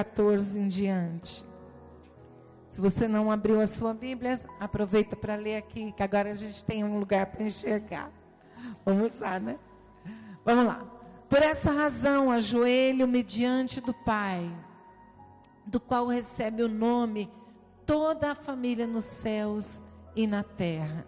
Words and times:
14 0.00 0.60
em 0.60 0.68
diante. 0.68 1.44
Se 2.68 2.80
você 2.80 3.08
não 3.08 3.32
abriu 3.32 3.60
a 3.60 3.66
sua 3.66 3.92
Bíblia, 3.92 4.38
aproveita 4.60 5.16
para 5.16 5.34
ler 5.34 5.56
aqui, 5.56 5.90
que 5.90 6.02
agora 6.04 6.30
a 6.30 6.34
gente 6.34 6.64
tem 6.64 6.84
um 6.84 7.00
lugar 7.00 7.26
para 7.26 7.42
enxergar. 7.42 8.08
Vamos 8.84 9.18
lá, 9.18 9.40
né? 9.40 9.58
Vamos 10.44 10.66
lá. 10.66 10.86
Por 11.28 11.42
essa 11.42 11.72
razão, 11.72 12.30
ajoelho-me 12.30 13.24
diante 13.24 13.80
do 13.80 13.92
Pai, 13.92 14.48
do 15.66 15.80
qual 15.80 16.06
recebe 16.06 16.62
o 16.62 16.68
nome 16.68 17.28
toda 17.84 18.30
a 18.30 18.34
família 18.36 18.86
nos 18.86 19.04
céus 19.04 19.82
e 20.14 20.28
na 20.28 20.44
terra. 20.44 21.04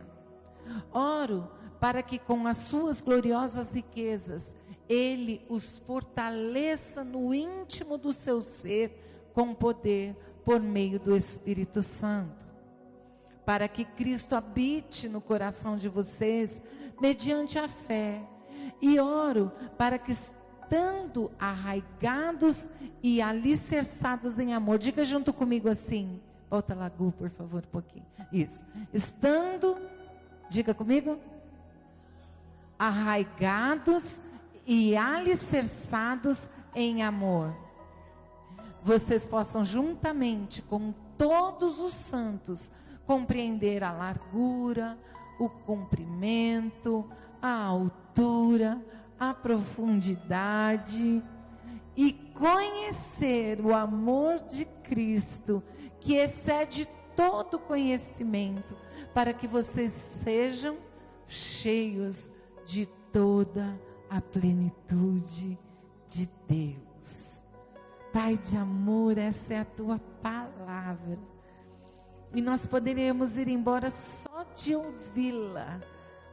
Oro 0.92 1.48
para 1.78 2.02
que 2.02 2.18
com 2.18 2.44
as 2.44 2.58
suas 2.58 3.00
gloriosas 3.00 3.70
riquezas 3.72 4.52
ele 4.90 5.40
os 5.48 5.78
fortaleça 5.78 7.04
no 7.04 7.32
íntimo 7.32 7.96
do 7.96 8.12
seu 8.12 8.42
ser 8.42 9.30
com 9.32 9.54
poder 9.54 10.16
por 10.44 10.60
meio 10.60 10.98
do 10.98 11.16
Espírito 11.16 11.80
Santo. 11.80 12.44
Para 13.46 13.68
que 13.68 13.84
Cristo 13.84 14.34
habite 14.34 15.08
no 15.08 15.20
coração 15.20 15.76
de 15.76 15.88
vocês 15.88 16.60
mediante 17.00 17.56
a 17.56 17.68
fé. 17.68 18.20
E 18.82 18.98
oro 18.98 19.52
para 19.78 19.96
que 19.96 20.10
estando 20.10 21.30
arraigados 21.38 22.68
e 23.00 23.22
alicerçados 23.22 24.40
em 24.40 24.52
amor. 24.54 24.78
Diga 24.78 25.04
junto 25.04 25.32
comigo 25.32 25.68
assim. 25.68 26.20
Volta 26.50 26.74
lá, 26.74 26.88
Gu, 26.88 27.12
por 27.12 27.30
favor, 27.30 27.62
um 27.64 27.70
pouquinho. 27.70 28.06
Isso. 28.32 28.64
Estando, 28.92 29.78
diga 30.48 30.74
comigo, 30.74 31.16
arraigados 32.76 34.20
e 34.66 34.96
alicerçados 34.96 36.48
em 36.74 37.02
amor. 37.02 37.54
Vocês 38.82 39.26
possam 39.26 39.64
juntamente 39.64 40.62
com 40.62 40.94
todos 41.18 41.80
os 41.80 41.92
santos 41.92 42.70
compreender 43.04 43.82
a 43.82 43.92
largura, 43.92 44.98
o 45.38 45.48
comprimento, 45.48 47.08
a 47.42 47.64
altura, 47.64 48.80
a 49.18 49.34
profundidade 49.34 51.22
e 51.96 52.12
conhecer 52.12 53.60
o 53.60 53.74
amor 53.74 54.38
de 54.40 54.64
Cristo 54.64 55.62
que 56.00 56.14
excede 56.14 56.88
todo 57.14 57.58
conhecimento, 57.58 58.74
para 59.12 59.34
que 59.34 59.46
vocês 59.46 59.92
sejam 59.92 60.78
cheios 61.26 62.32
de 62.64 62.86
toda 63.12 63.66
a 63.66 63.89
plenitude 64.18 65.58
de 66.08 66.28
Deus. 66.48 67.44
Pai 68.12 68.36
de 68.38 68.56
amor, 68.56 69.18
essa 69.18 69.54
é 69.54 69.58
a 69.60 69.64
tua 69.64 70.00
palavra. 70.22 71.18
E 72.34 72.40
nós 72.40 72.66
poderíamos 72.66 73.36
ir 73.36 73.48
embora 73.48 73.90
só 73.90 74.44
de 74.54 74.74
ouvi-la, 74.74 75.80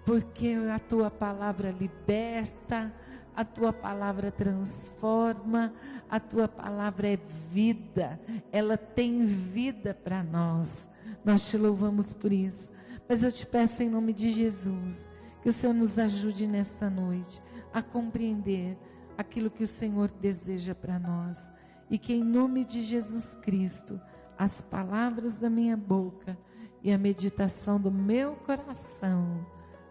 porque 0.05 0.55
a 0.73 0.79
tua 0.79 1.11
palavra 1.11 1.71
liberta, 1.71 2.93
a 3.35 3.43
tua 3.43 3.73
palavra 3.73 4.31
transforma, 4.31 5.73
a 6.09 6.19
tua 6.19 6.47
palavra 6.47 7.09
é 7.09 7.19
vida, 7.51 8.19
ela 8.51 8.77
tem 8.77 9.25
vida 9.25 9.93
para 9.93 10.23
nós. 10.23 10.89
Nós 11.23 11.47
te 11.47 11.57
louvamos 11.57 12.13
por 12.13 12.31
isso. 12.31 12.71
Mas 13.07 13.21
eu 13.21 13.31
te 13.31 13.45
peço 13.45 13.83
em 13.83 13.89
nome 13.89 14.13
de 14.13 14.29
Jesus, 14.29 15.09
que 15.41 15.49
o 15.49 15.51
Senhor 15.51 15.73
nos 15.73 15.99
ajude 15.99 16.47
nesta 16.47 16.89
noite 16.89 17.41
a 17.73 17.81
compreender 17.81 18.77
aquilo 19.17 19.49
que 19.49 19.63
o 19.63 19.67
Senhor 19.67 20.09
deseja 20.11 20.73
para 20.73 20.99
nós. 20.99 21.51
E 21.89 21.97
que 21.97 22.13
em 22.13 22.23
nome 22.23 22.65
de 22.65 22.81
Jesus 22.81 23.35
Cristo, 23.35 23.99
as 24.37 24.61
palavras 24.61 25.37
da 25.37 25.49
minha 25.49 25.77
boca 25.77 26.37
e 26.83 26.91
a 26.91 26.97
meditação 26.97 27.79
do 27.79 27.91
meu 27.91 28.35
coração 28.35 29.45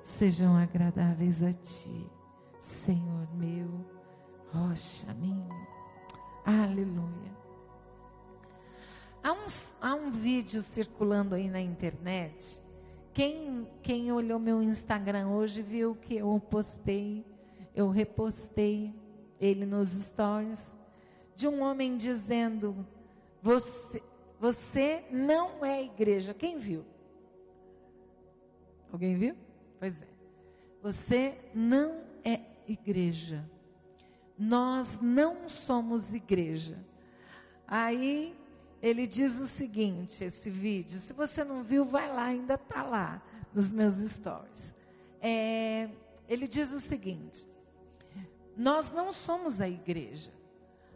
sejam 0.04 0.56
agradáveis 0.56 1.42
a 1.42 1.52
Ti, 1.52 2.06
Senhor 2.60 3.28
meu, 3.34 3.84
rocha 4.52 5.12
minha. 5.14 5.66
Aleluia. 6.44 7.36
Há, 9.22 9.32
uns, 9.32 9.76
há 9.80 9.94
um 9.94 10.10
vídeo 10.10 10.62
circulando 10.62 11.34
aí 11.34 11.48
na 11.48 11.60
internet 11.60 12.62
quem, 13.16 13.66
quem 13.82 14.12
olhou 14.12 14.38
meu 14.38 14.62
Instagram 14.62 15.28
hoje 15.28 15.62
viu 15.62 15.94
que 15.94 16.16
eu 16.16 16.38
postei, 16.38 17.24
eu 17.76 17.90
repostei 17.90 18.92
ele 19.38 19.66
nos 19.66 19.90
stories, 19.90 20.78
de 21.34 21.46
um 21.46 21.60
homem 21.60 21.98
dizendo: 21.98 22.86
Você, 23.42 24.02
você 24.40 25.04
não 25.10 25.62
é 25.62 25.84
igreja. 25.84 26.32
Quem 26.32 26.58
viu? 26.58 26.84
Alguém 28.90 29.14
viu? 29.14 29.36
Pois 29.78 30.00
é. 30.00 30.08
Você 30.82 31.38
não 31.54 32.00
é 32.24 32.40
igreja. 32.66 33.44
Nós 34.38 35.00
não 35.00 35.48
somos 35.48 36.14
igreja. 36.14 36.78
Aí 37.68 38.34
ele 38.80 39.06
diz 39.06 39.38
o 39.40 39.46
seguinte, 39.46 40.22
esse 40.24 40.48
vídeo, 40.48 41.00
se 41.00 41.12
você 41.12 41.42
não 41.42 41.62
viu, 41.62 41.84
vai 41.84 42.08
lá, 42.08 42.24
ainda 42.24 42.54
está 42.54 42.82
lá 42.82 43.22
nos 43.52 43.72
meus 43.72 43.94
stories. 43.94 44.74
É, 45.20 45.88
ele 46.28 46.46
diz 46.46 46.72
o 46.72 46.80
seguinte: 46.80 47.46
nós 48.56 48.90
não 48.90 49.12
somos 49.12 49.60
a 49.60 49.68
igreja, 49.68 50.32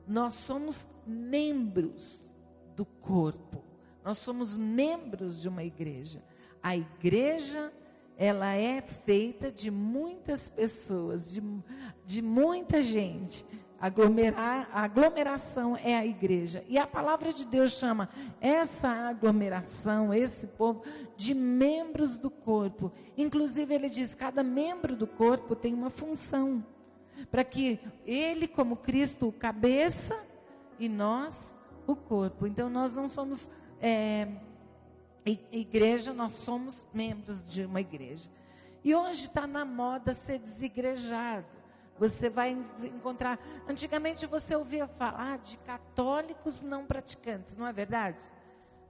nós 0.06 0.34
somos 0.34 0.88
membros 1.06 2.34
do 2.75 2.87
corpo, 2.87 3.62
nós 4.03 4.19
somos 4.19 4.56
membros 4.56 5.43
de 5.43 5.48
uma 5.48 5.62
igreja. 5.62 6.22
A 6.62 6.75
igreja, 6.75 7.72
ela 8.16 8.54
é 8.54 8.81
feita 8.81 9.53
de 9.53 9.70
muitas 9.70 10.49
pessoas, 10.49 11.32
de, 11.32 11.43
de 12.06 12.22
muita 12.22 12.81
gente. 12.81 13.44
Aglomerar, 13.78 14.69
a 14.72 14.82
aglomeração 14.82 15.76
é 15.76 15.97
a 15.97 16.04
igreja. 16.04 16.65
E 16.69 16.78
a 16.78 16.87
palavra 16.87 17.32
de 17.32 17.47
Deus 17.47 17.72
chama 17.72 18.10
essa 18.41 18.88
aglomeração, 18.88 20.12
esse 20.12 20.47
povo, 20.47 20.82
de 21.16 21.34
membros 21.34 22.19
do 22.19 22.31
corpo. 22.31 22.93
Inclusive, 23.16 23.75
ele 23.75 23.88
diz: 23.88 24.15
cada 24.15 24.43
membro 24.43 24.97
do 24.97 25.06
corpo 25.06 25.54
tem 25.56 25.72
uma 25.72 25.88
função. 25.88 26.65
Para 27.31 27.44
que 27.44 27.81
ele, 28.04 28.47
como 28.47 28.76
Cristo, 28.76 29.28
o 29.28 29.32
cabeça, 29.32 30.19
e 30.78 30.88
nós, 30.88 31.58
o 31.86 31.94
corpo. 31.94 32.47
Então, 32.47 32.70
nós 32.70 32.94
não 32.97 33.06
somos 33.06 33.50
é, 33.81 34.28
igreja, 35.53 36.12
nós 36.12 36.32
somos 36.32 36.86
membros 36.92 37.48
de 37.50 37.64
uma 37.64 37.81
igreja. 37.81 38.28
E 38.82 38.94
hoje 38.94 39.25
está 39.25 39.47
na 39.47 39.64
moda 39.64 40.14
ser 40.14 40.38
desigrejado. 40.38 41.47
Você 41.98 42.31
vai 42.31 42.56
encontrar. 42.82 43.38
Antigamente 43.69 44.26
você 44.26 44.56
ouvia 44.56 44.87
falar 44.87 45.38
de 45.38 45.58
católicos 45.58 46.62
não 46.62 46.87
praticantes, 46.87 47.58
não 47.58 47.66
é 47.66 47.72
verdade? 47.75 48.32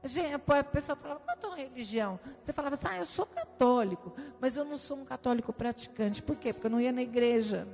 A 0.03 0.65
pessoa 0.65 0.97
falava, 0.97 1.21
qual 1.21 1.37
a 1.37 1.41
tua 1.41 1.57
religião? 1.57 2.21
Você 2.41 2.53
falava 2.53 2.75
assim, 2.75 2.87
ah, 2.89 2.99
eu 2.99 3.05
sou 3.05 3.27
católico, 3.27 4.15
mas 4.41 4.57
eu 4.57 4.65
não 4.65 4.79
sou 4.79 4.97
um 4.97 5.05
católico 5.05 5.53
praticante. 5.53 6.23
Por 6.23 6.37
quê? 6.37 6.53
Porque 6.53 6.69
eu 6.69 6.71
não 6.71 6.81
ia 6.81 6.93
na 6.93 7.03
igreja. 7.03 7.67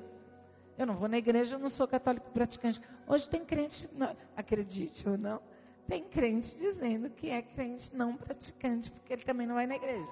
Eu 0.79 0.87
não 0.87 0.95
vou 0.95 1.09
na 1.09 1.17
igreja, 1.17 1.57
eu 1.57 1.59
não 1.59 1.69
sou 1.69 1.89
católico 1.89 2.31
praticante. 2.31 2.81
Hoje 3.07 3.29
tem 3.31 3.45
crente, 3.45 3.89
não, 3.95 4.15
acredite 4.37 5.09
ou 5.09 5.17
não, 5.17 5.41
tem 5.89 6.03
crente 6.03 6.57
dizendo 6.59 7.09
que 7.11 7.31
é 7.31 7.41
crente 7.41 7.95
não 7.95 8.17
praticante, 8.17 8.91
porque 8.91 9.13
ele 9.13 9.23
também 9.23 9.47
não 9.47 9.55
vai 9.55 9.67
na 9.67 9.77
igreja. 9.77 10.11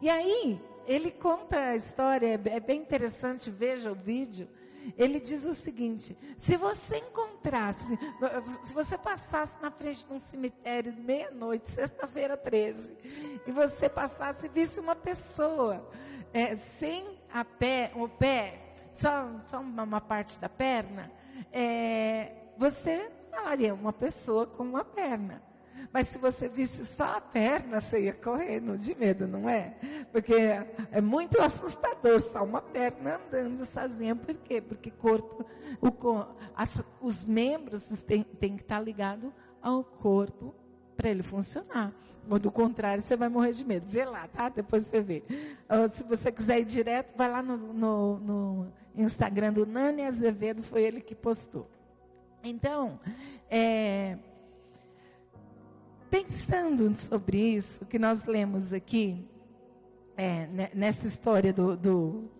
E 0.00 0.10
aí, 0.10 0.60
ele 0.86 1.10
conta 1.10 1.58
a 1.58 1.76
história, 1.76 2.40
é 2.44 2.60
bem 2.60 2.80
interessante, 2.80 3.50
veja 3.50 3.90
o 3.90 3.94
vídeo. 3.94 4.48
Ele 4.96 5.18
diz 5.18 5.44
o 5.44 5.54
seguinte: 5.54 6.16
se 6.36 6.56
você 6.56 6.98
encontrasse, 6.98 7.98
se 8.62 8.72
você 8.72 8.96
passasse 8.96 9.56
na 9.60 9.70
frente 9.70 10.06
de 10.06 10.12
um 10.12 10.18
cemitério 10.18 10.92
meia-noite, 10.92 11.70
sexta-feira 11.70 12.36
13, 12.36 12.96
e 13.46 13.50
você 13.50 13.88
passasse 13.88 14.46
e 14.46 14.48
visse 14.48 14.78
uma 14.78 14.94
pessoa 14.94 15.88
é, 16.32 16.54
sem 16.54 17.18
a 17.32 17.44
pé, 17.44 17.90
o 17.96 18.08
pé, 18.08 18.65
só, 18.96 19.28
só 19.44 19.60
uma, 19.60 19.82
uma 19.82 20.00
parte 20.00 20.38
da 20.40 20.48
perna, 20.48 21.10
é, 21.52 22.32
você 22.56 23.10
falaria 23.30 23.74
uma 23.74 23.92
pessoa 23.92 24.46
com 24.46 24.62
uma 24.62 24.84
perna. 24.84 25.42
Mas 25.92 26.08
se 26.08 26.18
você 26.18 26.48
visse 26.48 26.84
só 26.84 27.16
a 27.16 27.20
perna, 27.20 27.80
você 27.80 28.04
ia 28.04 28.12
correndo 28.12 28.76
de 28.76 28.94
medo, 28.94 29.26
não 29.28 29.48
é? 29.48 29.76
Porque 30.10 30.34
é 30.90 31.00
muito 31.00 31.40
assustador 31.40 32.20
só 32.20 32.42
uma 32.42 32.60
perna 32.60 33.20
andando 33.26 33.64
sozinha. 33.64 34.16
Por 34.16 34.34
quê? 34.34 34.60
Porque 34.60 34.90
corpo, 34.90 35.44
o, 35.80 36.26
as, 36.56 36.82
os 37.00 37.24
membros 37.24 37.88
têm, 38.02 38.22
têm 38.22 38.56
que 38.56 38.62
estar 38.62 38.80
ligados 38.80 39.30
ao 39.62 39.84
corpo 39.84 40.54
para 40.96 41.10
ele 41.10 41.22
funcionar. 41.22 41.92
Ou 42.28 42.38
do 42.38 42.50
contrário, 42.50 43.02
você 43.02 43.16
vai 43.16 43.28
morrer 43.28 43.52
de 43.52 43.64
medo. 43.64 43.86
Vê 43.88 44.04
lá, 44.04 44.26
tá? 44.26 44.48
Depois 44.48 44.84
você 44.84 45.00
vê. 45.00 45.22
Ou, 45.68 45.88
se 45.88 46.02
você 46.02 46.32
quiser 46.32 46.58
ir 46.58 46.64
direto, 46.64 47.16
vai 47.16 47.30
lá 47.30 47.42
no, 47.42 47.56
no, 47.56 48.18
no 48.18 48.72
Instagram 48.96 49.52
do 49.52 49.66
Nani 49.66 50.02
Azevedo, 50.02 50.62
foi 50.62 50.82
ele 50.82 51.00
que 51.00 51.14
postou. 51.14 51.70
Então, 52.42 52.98
é, 53.50 54.16
pensando 56.10 56.94
sobre 56.96 57.38
isso, 57.38 57.84
que 57.84 57.98
nós 57.98 58.24
lemos 58.24 58.72
aqui, 58.72 59.28
é, 60.16 60.70
nessa 60.74 61.06
história 61.06 61.52
do, 61.52 61.76
do, 61.76 62.30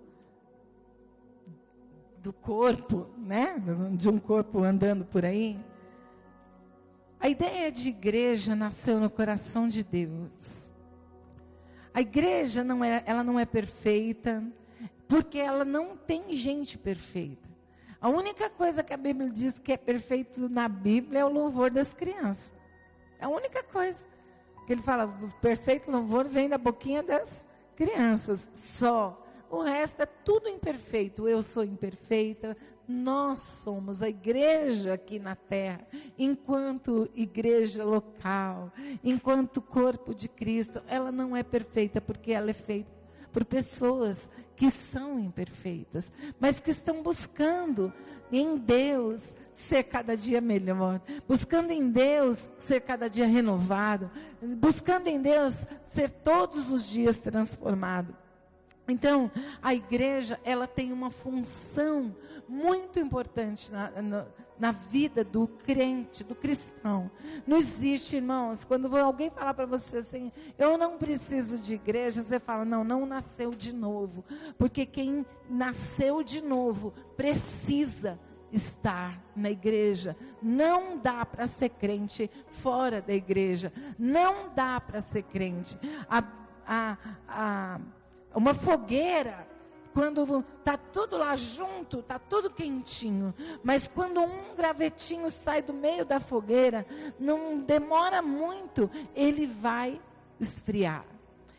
do 2.22 2.32
corpo, 2.32 3.06
né? 3.18 3.62
De 3.92 4.08
um 4.08 4.18
corpo 4.18 4.62
andando 4.62 5.04
por 5.04 5.24
aí. 5.24 5.58
A 7.20 7.28
ideia 7.28 7.70
de 7.70 7.88
igreja 7.88 8.54
nasceu 8.54 8.98
no 8.98 9.10
coração 9.10 9.68
de 9.68 9.82
Deus. 9.82 10.70
A 11.92 12.00
igreja 12.00 12.62
não 12.62 12.84
é, 12.84 13.02
ela 13.06 13.24
não 13.24 13.38
é 13.38 13.46
perfeita, 13.46 14.44
porque 15.08 15.38
ela 15.38 15.64
não 15.64 15.96
tem 15.96 16.34
gente 16.34 16.76
perfeita. 16.76 17.48
A 18.00 18.08
única 18.08 18.50
coisa 18.50 18.82
que 18.82 18.92
a 18.92 18.96
Bíblia 18.96 19.30
diz 19.30 19.58
que 19.58 19.72
é 19.72 19.76
perfeito 19.76 20.48
na 20.48 20.68
Bíblia 20.68 21.20
é 21.20 21.24
o 21.24 21.32
louvor 21.32 21.70
das 21.70 21.92
crianças. 21.92 22.52
É 23.18 23.24
a 23.24 23.28
única 23.28 23.62
coisa. 23.62 24.06
Que 24.66 24.72
ele 24.72 24.82
fala, 24.82 25.06
o 25.06 25.40
perfeito 25.40 25.90
louvor 25.90 26.28
vem 26.28 26.48
da 26.48 26.58
boquinha 26.58 27.02
das 27.02 27.46
crianças, 27.74 28.50
só. 28.54 29.22
O 29.48 29.62
resto 29.62 30.02
é 30.02 30.06
tudo 30.06 30.48
imperfeito. 30.48 31.28
Eu 31.28 31.40
sou 31.42 31.64
imperfeita. 31.64 32.56
Nós 32.86 33.40
somos 33.40 34.02
a 34.02 34.08
igreja 34.08 34.94
aqui 34.94 35.18
na 35.18 35.34
terra, 35.34 35.84
enquanto 36.16 37.10
igreja 37.16 37.84
local, 37.84 38.72
enquanto 39.02 39.60
corpo 39.60 40.14
de 40.14 40.28
Cristo. 40.28 40.80
Ela 40.86 41.10
não 41.10 41.36
é 41.36 41.42
perfeita 41.42 42.00
porque 42.00 42.32
ela 42.32 42.50
é 42.50 42.54
feita 42.54 42.95
por 43.36 43.44
pessoas 43.44 44.30
que 44.56 44.70
são 44.70 45.18
imperfeitas, 45.18 46.10
mas 46.40 46.58
que 46.58 46.70
estão 46.70 47.02
buscando 47.02 47.92
em 48.32 48.56
Deus 48.56 49.34
ser 49.52 49.82
cada 49.82 50.16
dia 50.16 50.40
melhor, 50.40 51.02
buscando 51.28 51.70
em 51.70 51.90
Deus 51.90 52.50
ser 52.56 52.80
cada 52.80 53.10
dia 53.10 53.26
renovado, 53.26 54.10
buscando 54.40 55.08
em 55.08 55.20
Deus 55.20 55.66
ser 55.84 56.08
todos 56.08 56.70
os 56.70 56.88
dias 56.88 57.20
transformado. 57.20 58.16
Então, 58.88 59.30
a 59.60 59.74
igreja, 59.74 60.38
ela 60.44 60.66
tem 60.66 60.92
uma 60.92 61.10
função 61.10 62.14
muito 62.48 63.00
importante 63.00 63.72
na, 63.72 63.90
na, 64.00 64.26
na, 64.58 64.70
vida 64.70 65.24
do 65.24 65.48
crente, 65.48 66.22
do 66.22 66.34
cristão. 66.34 67.10
Não 67.46 67.56
existe, 67.56 68.16
irmãos, 68.16 68.64
quando 68.64 68.96
alguém 68.96 69.30
falar 69.30 69.54
para 69.54 69.66
você 69.66 69.98
assim, 69.98 70.30
eu 70.56 70.78
não 70.78 70.96
preciso 70.98 71.58
de 71.58 71.74
igreja, 71.74 72.22
você 72.22 72.38
fala, 72.38 72.64
não, 72.64 72.84
não 72.84 73.04
nasceu 73.04 73.52
de 73.52 73.72
novo. 73.72 74.24
Porque 74.56 74.86
quem 74.86 75.26
nasceu 75.50 76.22
de 76.22 76.40
novo 76.40 76.94
precisa 77.16 78.20
estar 78.52 79.20
na 79.34 79.50
igreja. 79.50 80.16
Não 80.40 80.96
dá 80.98 81.26
para 81.26 81.48
ser 81.48 81.70
crente 81.70 82.30
fora 82.48 83.00
da 83.00 83.12
igreja. 83.12 83.72
Não 83.98 84.50
dá 84.54 84.80
para 84.80 85.00
ser 85.00 85.24
crente. 85.24 85.76
A, 86.08 86.22
a, 86.66 86.98
a 87.28 87.80
uma 88.36 88.52
fogueira, 88.52 89.48
quando 89.94 90.44
está 90.58 90.76
tudo 90.76 91.16
lá 91.16 91.34
junto, 91.36 92.00
está 92.00 92.18
tudo 92.18 92.50
quentinho. 92.50 93.34
Mas 93.64 93.88
quando 93.88 94.20
um 94.20 94.54
gravetinho 94.54 95.30
sai 95.30 95.62
do 95.62 95.72
meio 95.72 96.04
da 96.04 96.20
fogueira, 96.20 96.86
não 97.18 97.58
demora 97.58 98.20
muito, 98.20 98.90
ele 99.14 99.46
vai 99.46 99.98
esfriar. 100.38 101.15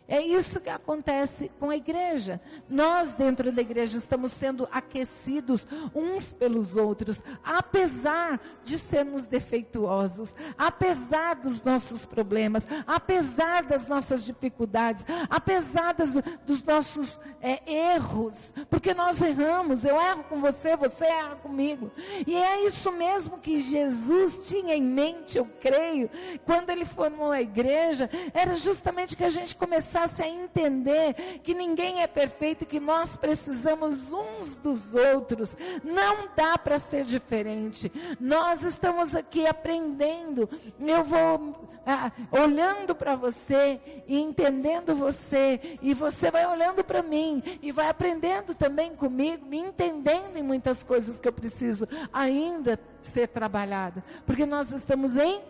É 0.07 0.21
isso 0.21 0.62
que 0.62 0.69
acontece 0.69 1.51
com 1.59 1.69
a 1.69 1.75
igreja. 1.75 2.39
Nós, 2.69 3.13
dentro 3.13 3.51
da 3.51 3.62
igreja, 3.62 3.98
estamos 3.98 4.31
sendo 4.31 4.68
aquecidos 4.71 5.68
uns 5.94 6.31
pelos 6.31 6.77
outros, 6.77 7.21
apesar 7.44 8.39
de 8.63 8.80
sermos 8.80 9.27
defeituosos, 9.27 10.33
apesar 10.57 11.36
dos 11.36 11.62
nossos 11.62 12.06
problemas, 12.06 12.65
apesar 12.86 13.63
das 13.63 13.89
nossas 13.89 14.24
dificuldades, 14.24 15.06
apesar 15.30 15.94
das, 15.94 16.13
dos 16.45 16.63
nossos 16.63 17.19
é, 17.42 17.59
erros, 17.69 18.54
porque 18.69 18.94
nós 18.94 19.21
erramos. 19.21 19.83
Eu 19.83 20.00
erro 20.00 20.24
com 20.24 20.39
você, 20.39 20.77
você 20.77 21.04
erra 21.04 21.36
comigo. 21.36 21.92
E 22.25 22.33
é 22.33 22.65
isso 22.65 22.94
mesmo 22.94 23.39
que 23.39 23.59
Jesus 23.59 24.48
tinha 24.48 24.74
em 24.74 24.81
mente, 24.81 25.38
eu 25.38 25.45
creio, 25.59 26.09
quando 26.45 26.69
ele 26.69 26.86
formou 26.86 27.30
a 27.30 27.42
igreja, 27.42 28.09
era 28.33 28.56
justamente 28.56 29.18
que 29.18 29.24
a 29.25 29.30
gente 29.30 29.54
começasse 29.56 29.96
começasse 29.97 30.21
a 30.21 30.27
entender 30.27 31.13
que 31.44 31.55
ninguém 31.55 32.03
é 32.03 32.07
perfeito, 32.07 32.65
que 32.65 32.79
nós 32.79 33.17
precisamos 33.17 34.11
uns 34.11 34.57
dos 34.57 34.94
outros. 34.94 35.57
Não 35.83 36.29
dá 36.35 36.57
para 36.57 36.77
ser 36.77 37.03
diferente. 37.03 37.91
Nós 38.19 38.61
estamos 38.61 39.15
aqui 39.15 39.47
aprendendo. 39.47 40.47
Eu 40.79 41.03
vou 41.03 41.67
ah, 41.85 42.11
olhando 42.31 42.94
para 42.94 43.15
você 43.15 43.79
e 44.07 44.19
entendendo 44.19 44.95
você, 44.95 45.79
e 45.81 45.94
você 45.94 46.29
vai 46.29 46.45
olhando 46.45 46.83
para 46.83 47.01
mim 47.01 47.41
e 47.61 47.71
vai 47.71 47.89
aprendendo 47.89 48.53
também 48.53 48.95
comigo, 48.95 49.45
me 49.45 49.57
entendendo 49.57 50.38
em 50.38 50.44
muitas 50.44 50.83
coisas 50.83 51.19
que 51.19 51.27
eu 51.27 51.33
preciso 51.33 51.88
ainda 52.13 52.79
ser 53.01 53.27
trabalhada, 53.27 54.03
porque 54.25 54.45
nós 54.45 54.71
estamos 54.71 55.15
em 55.15 55.41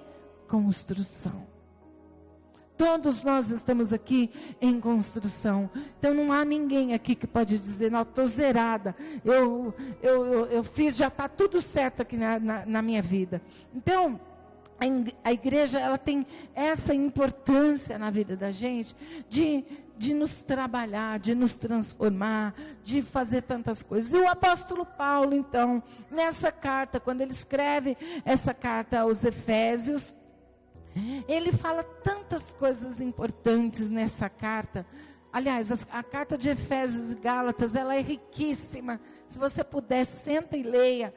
construção. 0.48 1.57
Todos 2.78 3.24
nós 3.24 3.50
estamos 3.50 3.92
aqui 3.92 4.30
em 4.62 4.80
construção. 4.80 5.70
Então 5.98 6.14
não 6.14 6.32
há 6.32 6.46
ninguém 6.46 6.94
aqui 6.94 7.16
que 7.16 7.26
pode 7.26 7.58
dizer, 7.58 7.92
não, 7.92 8.04
estou 8.04 8.28
zerada. 8.28 8.96
Eu, 9.26 9.74
eu, 10.02 10.26
eu, 10.26 10.46
eu, 10.46 10.64
fiz, 10.64 10.96
já 10.96 11.08
está 11.08 11.28
tudo 11.28 11.62
certo 11.62 12.02
aqui 12.02 12.16
na, 12.16 12.40
na, 12.40 12.66
na 12.66 12.82
minha 12.82 13.02
vida. 13.02 13.42
Então, 13.74 14.20
a 15.24 15.34
igreja 15.34 15.80
ela 15.80 15.98
tem 15.98 16.26
essa 16.54 16.94
importância 16.94 17.98
na 17.98 18.12
vida 18.12 18.36
da 18.36 18.52
gente 18.52 18.96
de, 19.28 19.66
de 19.98 20.14
nos 20.14 20.44
trabalhar, 20.44 21.18
de 21.18 21.34
nos 21.34 21.58
transformar, 21.58 22.54
de 22.84 23.02
fazer 23.02 23.42
tantas 23.42 23.82
coisas. 23.82 24.14
E 24.14 24.18
o 24.18 24.30
apóstolo 24.30 24.86
Paulo, 24.86 25.34
então, 25.34 25.82
nessa 26.12 26.52
carta, 26.52 27.00
quando 27.00 27.22
ele 27.22 27.32
escreve 27.32 27.98
essa 28.24 28.54
carta 28.54 29.00
aos 29.00 29.24
Efésios, 29.24 30.16
ele 31.28 31.52
fala 31.52 31.84
tantas 31.84 32.54
coisas 32.54 33.00
importantes 33.00 33.90
nessa 33.90 34.30
carta. 34.30 34.86
Aliás, 35.32 35.72
a, 35.72 36.00
a, 36.00 36.04
carta 36.04 36.38
de 36.38 36.50
Efésios 36.50 37.12
e 37.12 37.16
Gálatas, 37.16 37.76
ela 37.76 37.96
é 37.96 38.02
riquíssima. 38.02 39.00
Se 39.28 39.38
você 39.38 39.64
puder, 39.64 40.06
senta 40.06 40.58
e 40.58 40.64
leia 40.64 41.14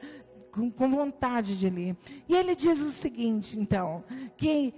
com, 0.51 0.69
com 0.69 0.91
vontade 0.91 1.57
de 1.57 1.69
ler. 1.69 1.95
E 2.27 2.35
ele 2.35 2.55
diz 2.55 2.81
o 2.81 2.91
seguinte, 2.91 3.57
então, 3.59 4.03
que 4.37 4.73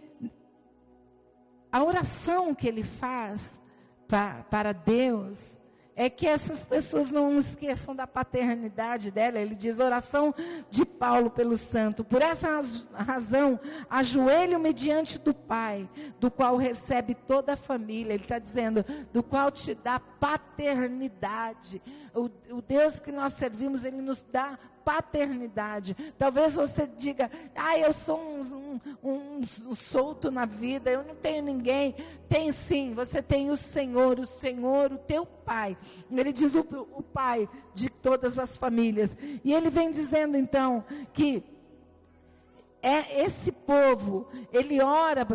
a 1.71 1.83
oração 1.83 2.53
que 2.53 2.67
ele 2.67 2.83
faz 2.83 3.61
para 4.49 4.71
Deus 4.73 5.59
é 5.95 6.09
que 6.09 6.27
essas 6.27 6.65
pessoas 6.65 7.11
não 7.11 7.37
esqueçam 7.37 7.95
da 7.95 8.07
paternidade 8.07 9.11
dela. 9.11 9.39
Ele 9.39 9.55
diz: 9.55 9.79
oração 9.79 10.33
de 10.69 10.85
Paulo 10.85 11.29
pelo 11.29 11.55
santo. 11.55 12.03
Por 12.03 12.21
essa 12.21 12.59
razão, 12.93 13.59
ajoelho-me 13.89 14.73
diante 14.73 15.19
do 15.19 15.33
Pai, 15.33 15.89
do 16.19 16.31
qual 16.31 16.57
recebe 16.57 17.13
toda 17.13 17.53
a 17.53 17.57
família. 17.57 18.13
Ele 18.13 18.23
está 18.23 18.39
dizendo, 18.39 18.83
do 19.11 19.21
qual 19.21 19.51
te 19.51 19.75
dá 19.75 19.99
paternidade. 19.99 21.81
O, 22.13 22.29
o 22.57 22.61
Deus 22.61 22.99
que 22.99 23.11
nós 23.11 23.33
servimos, 23.33 23.83
ele 23.83 24.01
nos 24.01 24.23
dá 24.23 24.57
paternidade. 24.83 25.95
Talvez 26.17 26.55
você 26.55 26.87
diga, 26.87 27.29
ah, 27.55 27.77
eu 27.77 27.93
sou 27.93 28.19
um, 28.19 28.79
um, 29.03 29.41
um, 29.41 29.75
solto 29.75 30.29
na 30.29 30.45
vida, 30.45 30.89
eu 30.89 31.03
não 31.03 31.15
tenho 31.15 31.43
ninguém. 31.43 31.95
Tem 32.29 32.51
sim, 32.51 32.93
você 32.93 33.21
tem 33.21 33.49
o 33.49 33.57
Senhor, 33.57 34.19
o 34.19 34.25
Senhor, 34.25 34.91
o 34.91 34.97
teu 34.97 35.25
Pai. 35.25 35.77
Ele 36.11 36.31
diz 36.31 36.55
o, 36.55 36.61
o 36.95 37.03
Pai 37.03 37.49
de 37.73 37.89
todas 37.89 38.37
as 38.37 38.57
famílias. 38.57 39.15
E 39.43 39.53
ele 39.53 39.69
vem 39.69 39.91
dizendo 39.91 40.37
então 40.37 40.83
que 41.13 41.43
é 42.81 43.23
esse 43.23 43.51
povo, 43.51 44.27
ele 44.51 44.81
ora 44.81 45.25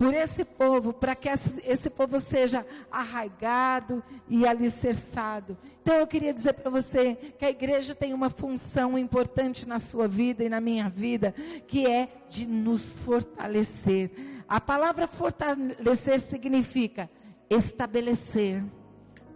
por 0.00 0.14
esse 0.14 0.46
povo, 0.46 0.94
para 0.94 1.14
que 1.14 1.28
esse 1.28 1.90
povo 1.90 2.18
seja 2.18 2.64
arraigado 2.90 4.02
e 4.26 4.46
alicerçado. 4.46 5.58
Então 5.82 5.94
eu 5.96 6.06
queria 6.06 6.32
dizer 6.32 6.54
para 6.54 6.70
você 6.70 7.14
que 7.38 7.44
a 7.44 7.50
igreja 7.50 7.94
tem 7.94 8.14
uma 8.14 8.30
função 8.30 8.98
importante 8.98 9.68
na 9.68 9.78
sua 9.78 10.08
vida 10.08 10.42
e 10.42 10.48
na 10.48 10.58
minha 10.58 10.88
vida, 10.88 11.34
que 11.68 11.86
é 11.86 12.08
de 12.30 12.46
nos 12.46 12.98
fortalecer. 13.00 14.10
A 14.48 14.58
palavra 14.58 15.06
fortalecer 15.06 16.18
significa 16.20 17.10
estabelecer, 17.50 18.64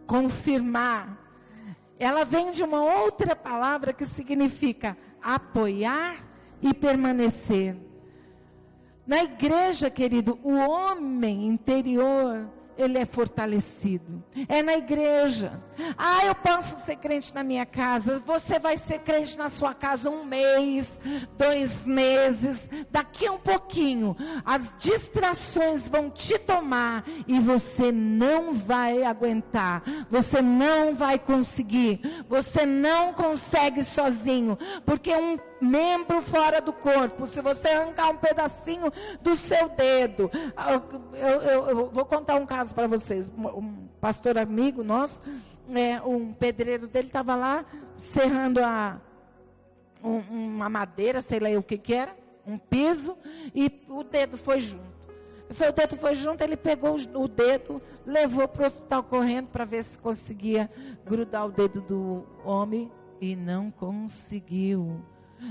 confirmar. 0.07 1.31
Ela 1.99 2.25
vem 2.25 2.53
de 2.53 2.63
uma 2.63 2.83
outra 2.83 3.37
palavra 3.37 3.93
que 3.93 4.07
significa 4.07 4.97
apoiar 5.21 6.25
e 6.63 6.73
permanecer. 6.73 7.77
Na 9.07 9.23
igreja, 9.23 9.91
querido, 9.91 10.39
o 10.43 10.55
homem 10.55 11.47
interior, 11.47 12.49
ele 12.77 12.99
é 12.99 13.05
fortalecido. 13.05 14.23
É 14.49 14.63
na 14.63 14.77
igreja. 14.77 15.63
Ah, 15.97 16.25
eu 16.25 16.35
posso 16.35 16.85
ser 16.85 16.97
crente 16.97 17.35
na 17.35 17.43
minha 17.43 17.65
casa. 17.65 18.23
Você 18.27 18.59
vai 18.59 18.77
ser 18.77 19.01
crente 19.01 19.39
na 19.39 19.49
sua 19.49 19.75
casa 19.75 20.11
um 20.11 20.25
mês, 20.25 20.99
dois 21.37 21.87
meses. 21.87 22.69
Daqui 22.91 23.27
a 23.27 23.33
um 23.33 23.39
pouquinho, 23.39 24.17
as 24.45 24.75
distrações 24.79 25.89
vão 25.89 26.11
te 26.11 26.39
tomar 26.39 27.05
e 27.27 27.39
você 27.39 27.93
não 27.93 28.55
vai 28.55 29.05
aguentar. 29.05 29.83
Você 30.11 30.43
não 30.43 30.95
vai 30.95 31.19
conseguir. 31.19 32.01
Você 32.29 32.67
não 32.67 33.13
consegue 33.13 33.85
sozinho, 33.85 34.59
porque 34.85 35.15
um 35.15 35.39
membro 35.65 36.21
fora 36.21 36.61
do 36.61 36.73
corpo, 36.73 37.27
se 37.27 37.41
você 37.41 37.69
arrancar 37.69 38.11
um 38.11 38.17
pedacinho 38.17 38.93
do 39.21 39.35
seu 39.35 39.69
dedo, 39.69 40.31
eu, 41.15 41.41
eu, 41.43 41.69
eu 41.69 41.91
vou 41.91 42.05
contar 42.05 42.37
um 42.37 42.47
caso 42.47 42.75
para 42.75 42.87
vocês. 42.87 43.31
Um 43.37 43.89
pastor 44.01 44.39
amigo 44.39 44.85
nosso, 44.85 45.21
é, 45.75 46.01
um 46.03 46.33
pedreiro 46.33 46.87
dele 46.87 47.09
estava 47.09 47.35
lá 47.35 47.65
serrando 47.97 48.61
a, 48.63 49.01
um, 50.03 50.19
uma 50.19 50.69
madeira, 50.69 51.23
sei 51.23 51.41
lá 51.41 51.49
o 51.59 51.63
que, 51.63 51.79
que 51.79 51.95
era, 51.95 52.15
um 52.47 52.59
piso, 52.59 53.17
e 53.55 53.83
o 53.89 54.05
dedo 54.05 54.37
foi 54.37 54.61
junto. 54.61 54.95
O 55.51 55.73
dedo 55.73 55.97
foi 55.97 56.15
junto, 56.15 56.43
ele 56.43 56.57
pegou 56.57 56.97
o 56.97 57.29
dedo, 57.29 57.81
levou 58.05 58.49
para 58.49 58.63
o 58.63 58.67
hospital 58.67 59.03
correndo 59.05 59.49
para 59.49 59.65
ver 59.65 59.85
se 59.85 59.99
conseguia 59.99 60.71
grudar 61.05 61.47
o 61.47 61.51
dedo 61.51 61.81
do 61.81 62.27
homem 62.45 62.91
e 63.21 63.37
não 63.37 63.71
conseguiu. 63.71 65.01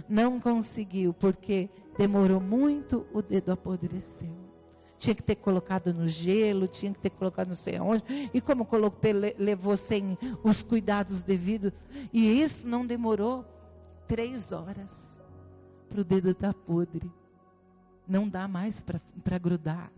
Não 0.07 0.39
conseguiu, 0.39 1.13
porque 1.13 1.69
demorou 1.97 2.39
muito, 2.39 3.05
o 3.13 3.21
dedo 3.21 3.51
apodreceu. 3.51 4.43
Tinha 4.97 5.15
que 5.15 5.23
ter 5.23 5.35
colocado 5.35 5.93
no 5.93 6.07
gelo, 6.07 6.67
tinha 6.67 6.93
que 6.93 6.99
ter 6.99 7.09
colocado 7.09 7.49
não 7.49 7.55
sei 7.55 7.79
onde. 7.79 8.03
E 8.33 8.39
como 8.39 8.65
colocou, 8.65 9.11
levou 9.37 9.75
sem 9.75 10.17
os 10.43 10.63
cuidados 10.63 11.23
devidos. 11.23 11.73
E 12.11 12.41
isso 12.41 12.67
não 12.67 12.85
demorou 12.85 13.45
três 14.07 14.51
horas 14.51 15.19
para 15.89 16.01
o 16.01 16.03
dedo 16.03 16.29
estar 16.29 16.53
tá 16.53 16.59
podre. 16.65 17.11
Não 18.07 18.27
dá 18.27 18.47
mais 18.47 18.81
para 18.81 19.37
grudar. 19.37 19.91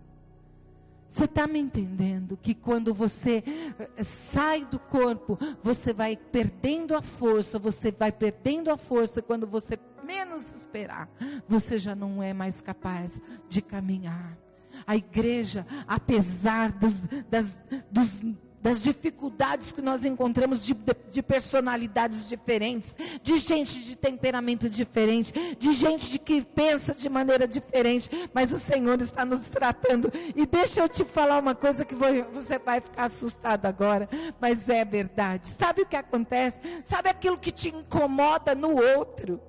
Você 1.07 1.25
está 1.25 1.47
me 1.47 1.59
entendendo 1.59 2.37
que 2.41 2.53
quando 2.53 2.93
você 2.93 3.43
eh, 3.79 4.03
sai 4.03 4.65
do 4.65 4.79
corpo, 4.79 5.37
você 5.63 5.93
vai 5.93 6.17
perdendo 6.17 6.95
a 6.95 7.01
força, 7.01 7.59
você 7.59 7.91
vai 7.91 8.11
perdendo 8.11 8.71
a 8.71 8.77
força 8.77 9.21
quando 9.21 9.47
você 9.47 9.79
menos 10.03 10.51
esperar, 10.51 11.09
você 11.47 11.77
já 11.77 11.95
não 11.95 12.21
é 12.21 12.33
mais 12.33 12.61
capaz 12.61 13.19
de 13.49 13.61
caminhar. 13.61 14.37
A 14.85 14.95
igreja, 14.95 15.65
apesar 15.87 16.71
dos, 16.71 17.01
das, 17.29 17.59
dos 17.89 18.21
das 18.65 18.81
dificuldades 18.81 19.71
que 19.71 19.79
nós 19.79 20.03
encontramos 20.03 20.65
de, 20.65 20.75
de, 21.11 21.21
personalidades 21.21 22.27
diferentes, 22.27 22.97
de 23.21 23.37
gente 23.37 23.83
de 23.83 23.95
temperamento 23.95 24.67
diferente, 24.67 25.55
de 25.59 25.71
gente 25.71 26.13
de 26.13 26.17
que 26.17 26.41
pensa 26.41 26.91
de 26.95 27.07
maneira 27.07 27.47
diferente, 27.47 28.09
mas 28.33 28.51
o 28.51 28.57
Senhor 28.57 28.99
está 28.99 29.23
nos 29.23 29.49
tratando. 29.49 30.11
E 30.35 30.47
deixa 30.47 30.81
eu 30.81 30.89
te 30.89 31.05
falar 31.05 31.37
uma 31.37 31.53
coisa 31.53 31.85
que 31.85 31.93
você 31.93 32.57
vai 32.57 32.81
ficar 32.81 33.03
assustado 33.03 33.67
agora, 33.67 34.09
mas 34.41 34.67
é 34.67 34.83
verdade. 34.83 35.45
Sabe 35.45 35.83
o 35.83 35.85
que 35.85 35.95
acontece? 35.95 36.59
Sabe 36.83 37.07
aquilo 37.09 37.37
que 37.37 37.51
te 37.51 37.69
incomoda 37.69 38.55
no 38.55 38.81
outro? 38.81 39.39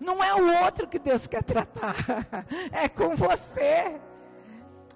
Não 0.00 0.24
é 0.24 0.32
o 0.32 0.64
outro 0.64 0.88
que 0.88 0.98
Deus 0.98 1.26
quer 1.26 1.42
tratar, 1.42 1.94
é 2.72 2.88
com 2.88 3.14
você. 3.14 4.00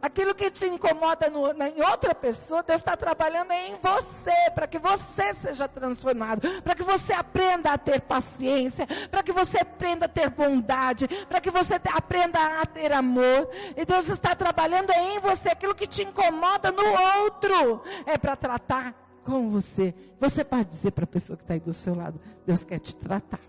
Aquilo 0.00 0.34
que 0.34 0.50
te 0.50 0.66
incomoda 0.66 1.28
no, 1.30 1.52
na, 1.54 1.68
em 1.68 1.82
outra 1.82 2.14
pessoa, 2.14 2.62
Deus 2.62 2.80
está 2.80 2.96
trabalhando 2.96 3.50
em 3.52 3.74
você, 3.82 4.50
para 4.54 4.66
que 4.66 4.78
você 4.78 5.32
seja 5.34 5.66
transformado, 5.66 6.62
para 6.62 6.74
que 6.74 6.82
você 6.82 7.12
aprenda 7.12 7.72
a 7.72 7.78
ter 7.78 8.00
paciência, 8.02 8.86
para 9.10 9.22
que 9.22 9.32
você 9.32 9.58
aprenda 9.58 10.04
a 10.06 10.08
ter 10.08 10.28
bondade, 10.30 11.08
para 11.28 11.40
que 11.40 11.50
você 11.50 11.78
te, 11.78 11.88
aprenda 11.88 12.60
a 12.60 12.66
ter 12.66 12.92
amor. 12.92 13.48
E 13.76 13.84
Deus 13.84 14.08
está 14.08 14.34
trabalhando 14.34 14.90
em 14.90 15.18
você. 15.20 15.48
Aquilo 15.48 15.74
que 15.74 15.86
te 15.86 16.02
incomoda 16.02 16.70
no 16.70 16.84
outro 17.24 17.82
é 18.04 18.18
para 18.18 18.36
tratar 18.36 18.94
com 19.24 19.50
você. 19.50 19.94
Você 20.20 20.44
pode 20.44 20.66
dizer 20.66 20.92
para 20.92 21.04
a 21.04 21.08
pessoa 21.08 21.36
que 21.36 21.42
está 21.42 21.54
aí 21.54 21.60
do 21.60 21.72
seu 21.72 21.94
lado: 21.94 22.20
Deus 22.46 22.62
quer 22.62 22.78
te 22.78 22.94
tratar. 22.94 23.40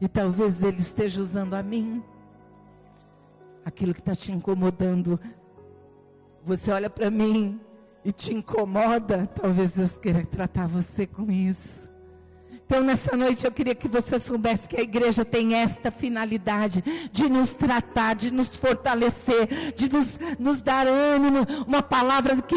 E 0.00 0.08
talvez 0.08 0.62
Ele 0.62 0.80
esteja 0.80 1.20
usando 1.20 1.54
a 1.54 1.62
mim 1.62 2.04
aquilo 3.66 3.92
que 3.92 3.98
está 3.98 4.14
te 4.14 4.30
incomodando. 4.30 5.18
Você 6.44 6.70
olha 6.70 6.88
para 6.88 7.10
mim 7.10 7.60
e 8.04 8.12
te 8.12 8.32
incomoda, 8.32 9.26
talvez 9.26 9.74
Deus 9.74 9.98
queira 9.98 10.24
tratar 10.24 10.68
você 10.68 11.04
com 11.04 11.28
isso. 11.28 11.84
Então, 12.64 12.82
nessa 12.82 13.16
noite, 13.16 13.44
eu 13.44 13.50
queria 13.50 13.74
que 13.74 13.88
você 13.88 14.18
soubesse 14.18 14.68
que 14.68 14.78
a 14.78 14.82
igreja 14.82 15.24
tem 15.24 15.54
esta 15.54 15.90
finalidade 15.90 16.82
de 17.12 17.28
nos 17.28 17.54
tratar, 17.54 18.14
de 18.14 18.32
nos 18.32 18.54
fortalecer, 18.54 19.72
de 19.74 19.88
nos, 19.88 20.18
nos 20.38 20.62
dar 20.62 20.86
ânimo, 20.86 21.46
uma 21.66 21.82
palavra 21.82 22.40
que 22.42 22.56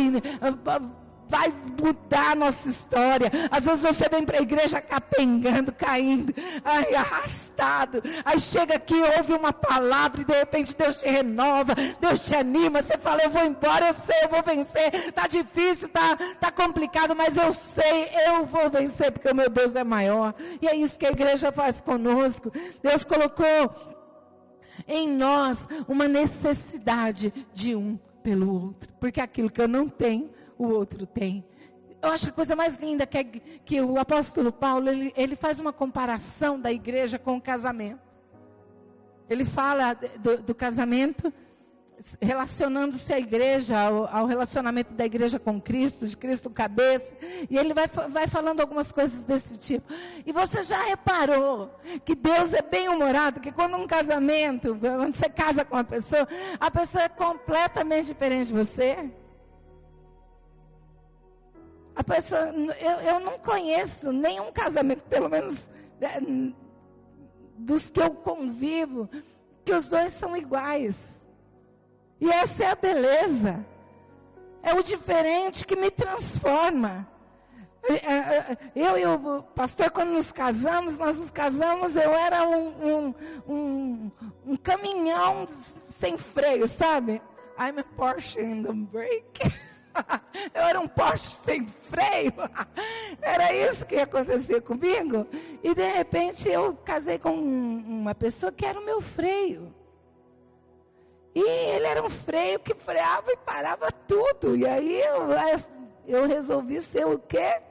vai 1.30 1.54
mudar 1.82 2.32
a 2.32 2.36
nossa 2.36 2.68
história. 2.68 3.32
Às 3.52 3.66
vezes 3.66 3.84
você 3.86 4.10
vem 4.10 4.26
para 4.26 4.40
a 4.40 4.42
igreja 4.42 4.82
capengando, 4.82 5.72
caindo, 5.72 6.34
ai, 6.66 6.96
arrastado. 6.96 8.02
Aí 8.26 8.40
chega 8.40 8.76
aqui, 8.76 8.96
ouve 9.18 9.34
uma 9.34 9.54
palavra 9.54 10.22
e 10.22 10.26
de 10.26 10.34
repente 10.34 10.76
Deus 10.76 10.98
te 10.98 11.08
renova, 11.08 11.76
Deus 12.02 12.26
te 12.26 12.36
anima. 12.36 12.82
Você 12.82 12.98
fala, 12.98 13.22
eu 13.22 13.30
vou 13.30 13.46
embora, 13.46 13.88
eu 13.88 13.94
sei, 13.94 14.24
eu 14.24 14.30
vou 14.30 14.42
vencer. 14.42 14.94
Está 14.94 15.28
difícil, 15.28 15.88
está 15.88 16.18
tá 16.40 16.52
complicado, 16.52 17.16
mas 17.16 17.38
eu 17.38 17.54
sei, 17.54 18.10
eu 18.28 18.46
vou 18.46 18.70
vencer 18.70 19.12
porque 19.12 19.30
o 19.30 19.36
meu 19.36 19.50
Deus 19.50 19.76
é 19.76 19.84
maior. 19.84 20.34
E 20.60 20.68
é 20.68 20.76
isso 20.76 20.98
que 20.98 21.06
a 21.06 21.12
igreja 21.12 21.52
faz 21.52 21.80
conosco. 21.80 22.52
Deus 22.82 23.04
colocou 23.04 23.72
em 24.88 25.08
nós 25.08 25.68
uma 25.88 26.08
necessidade 26.08 27.32
de 27.54 27.76
um 27.76 28.00
pelo 28.24 28.64
outro, 28.64 28.90
porque 29.00 29.22
aquilo 29.22 29.50
que 29.50 29.62
eu 29.62 29.68
não 29.68 29.88
tenho, 29.88 30.30
o 30.60 30.68
outro 30.68 31.08
tem. 31.08 31.44
Eu 32.02 32.12
acho 32.12 32.28
a 32.28 32.32
coisa 32.32 32.56
mais 32.56 32.76
linda 32.76 33.08
que, 33.08 33.18
é, 33.18 33.24
que 33.24 33.82
o 33.82 33.98
apóstolo 33.98 34.52
Paulo, 34.52 34.90
ele, 34.90 35.14
ele 35.18 35.36
faz 35.36 35.60
uma 35.60 35.74
comparação 35.74 36.60
da 36.60 36.72
igreja 36.72 37.18
com 37.18 37.38
o 37.38 37.42
casamento. 37.42 38.02
Ele 39.30 39.46
fala 39.46 39.94
do, 39.94 40.42
do 40.42 40.56
casamento 40.56 41.34
relacionando-se 42.22 43.14
à 43.14 43.20
igreja, 43.20 43.78
ao, 43.78 44.08
ao, 44.08 44.26
relacionamento 44.26 44.94
da 44.94 45.06
igreja 45.06 45.38
com 45.38 45.60
Cristo, 45.60 46.08
de 46.08 46.16
Cristo 46.16 46.50
cabeça, 46.50 47.14
e 47.50 47.58
ele 47.58 47.74
vai, 47.74 47.88
vai 47.88 48.26
falando 48.26 48.62
algumas 48.62 48.90
coisas 48.90 49.26
desse 49.26 49.58
tipo. 49.58 49.92
E 50.26 50.32
você 50.32 50.64
já 50.64 50.82
reparou 50.84 51.70
que 52.06 52.16
Deus 52.16 52.54
é 52.54 52.62
bem 52.62 52.88
humorado, 52.88 53.42
que 53.42 53.52
quando 53.52 53.76
um 53.76 53.86
casamento, 53.86 54.78
quando 54.80 55.14
você 55.14 55.30
casa 55.30 55.66
com 55.66 55.76
uma 55.76 55.84
pessoa, 55.84 56.28
a 56.58 56.72
pessoa 56.72 57.04
é 57.04 57.10
completamente 57.10 58.08
diferente 58.08 58.48
de 58.48 58.54
você? 58.54 59.12
A 62.00 62.04
pessoa, 62.04 62.54
eu, 62.80 62.92
eu 63.02 63.20
não 63.20 63.38
conheço 63.40 64.14
nenhum 64.14 64.54
casamento, 64.54 65.04
pelo 65.04 65.28
menos 65.28 65.70
é, 66.00 66.22
dos 67.58 67.90
que 67.90 68.00
eu 68.00 68.12
convivo, 68.12 69.10
que 69.66 69.74
os 69.74 69.90
dois 69.90 70.14
são 70.14 70.38
iguais. 70.38 71.20
E 72.22 72.32
essa 72.32 72.64
é 72.64 72.68
a 72.68 72.76
beleza. 72.76 73.66
É 74.64 74.74
o 74.74 74.82
diferente 74.82 75.68
que 75.68 75.76
me 75.76 75.92
transforma. 75.92 77.06
É, 77.84 77.94
é, 77.96 78.58
eu 78.74 78.98
e 78.98 79.06
o 79.06 79.44
pastor, 79.54 79.92
quando 79.92 80.12
nos 80.12 80.32
casamos, 80.32 80.98
nós 80.98 81.20
nos 81.20 81.32
casamos, 81.32 81.98
eu 81.98 82.14
era 82.14 82.48
um, 82.48 82.68
um, 82.70 83.16
um, 83.46 84.12
um 84.46 84.56
caminhão 84.56 85.46
sem 85.48 86.18
freio, 86.18 86.66
sabe? 86.66 87.22
I'm 87.60 87.78
a 87.78 87.84
Porsche 87.84 88.40
in 88.40 88.64
the 88.64 88.72
brake. 88.72 89.42
eu 90.54 90.62
era 90.62 90.80
um 90.80 90.88
poste 90.88 91.38
sem 91.44 91.68
freio. 91.68 92.34
Era 93.22 93.54
isso 93.54 93.86
que 93.86 93.96
ia 93.96 94.04
acontecer 94.04 94.62
comigo. 94.62 95.28
E 95.64 95.74
de 95.74 95.88
repente 95.88 96.48
eu 96.48 96.74
casei 96.74 97.20
com 97.20 97.34
uma 97.34 98.16
pessoa 98.16 98.52
que 98.52 98.66
era 98.66 98.80
o 98.80 98.86
meu 98.86 99.02
freio. 99.02 99.74
E 101.36 101.42
ele 101.42 101.86
era 101.86 102.04
um 102.04 102.10
freio 102.10 102.60
que 102.60 102.74
freava 102.74 103.32
e 103.32 103.38
parava 103.38 103.92
tudo. 103.92 104.56
E 104.56 104.66
aí 104.66 105.02
eu, 105.02 105.28
eu 106.08 106.28
resolvi 106.28 106.82
ser 106.82 107.06
o 107.06 107.20
quê? 107.20 107.62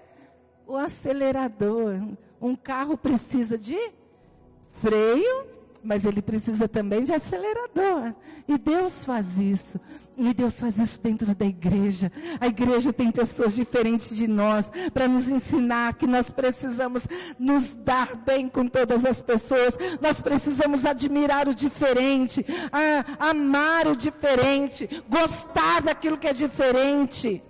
O 0.67 0.77
acelerador. 0.77 2.01
Um 2.41 2.55
carro 2.55 2.97
precisa 2.97 3.59
de 3.59 3.79
freio 4.81 5.58
mas 5.83 6.05
ele 6.05 6.21
precisa 6.21 6.69
também 6.69 7.05
de 7.05 7.13
acelerador. 7.13 8.15
E 8.47 8.59
Deus 8.59 9.05
faz 9.05 9.39
isso. 9.39 9.81
E 10.17 10.35
Deus 10.35 10.59
faz 10.59 10.79
isso 10.79 11.01
dentro 11.01 11.35
da 11.35 11.47
igreja. 11.47 12.11
A 12.41 12.47
igreja 12.47 12.93
tem 12.93 13.11
pessoas 13.11 13.55
diferentes 13.55 14.17
de 14.17 14.27
nós 14.27 14.71
para 14.93 15.07
nos 15.07 15.31
ensinar 15.31 15.95
que 15.95 16.07
nós 16.07 16.31
precisamos 16.31 17.07
nos 17.39 17.75
dar 17.75 18.17
bem 18.17 18.49
com 18.49 18.67
todas 18.67 19.05
as 19.05 19.21
pessoas. 19.21 19.79
Nós 20.01 20.21
precisamos 20.21 20.85
admirar 20.85 21.49
o 21.49 21.55
diferente, 21.55 22.45
amar 23.19 23.87
o 23.87 23.97
diferente, 23.97 24.89
gostar 25.09 25.83
daquilo 25.83 26.19
que 26.19 26.27
é 26.27 26.33
diferente. 26.33 27.43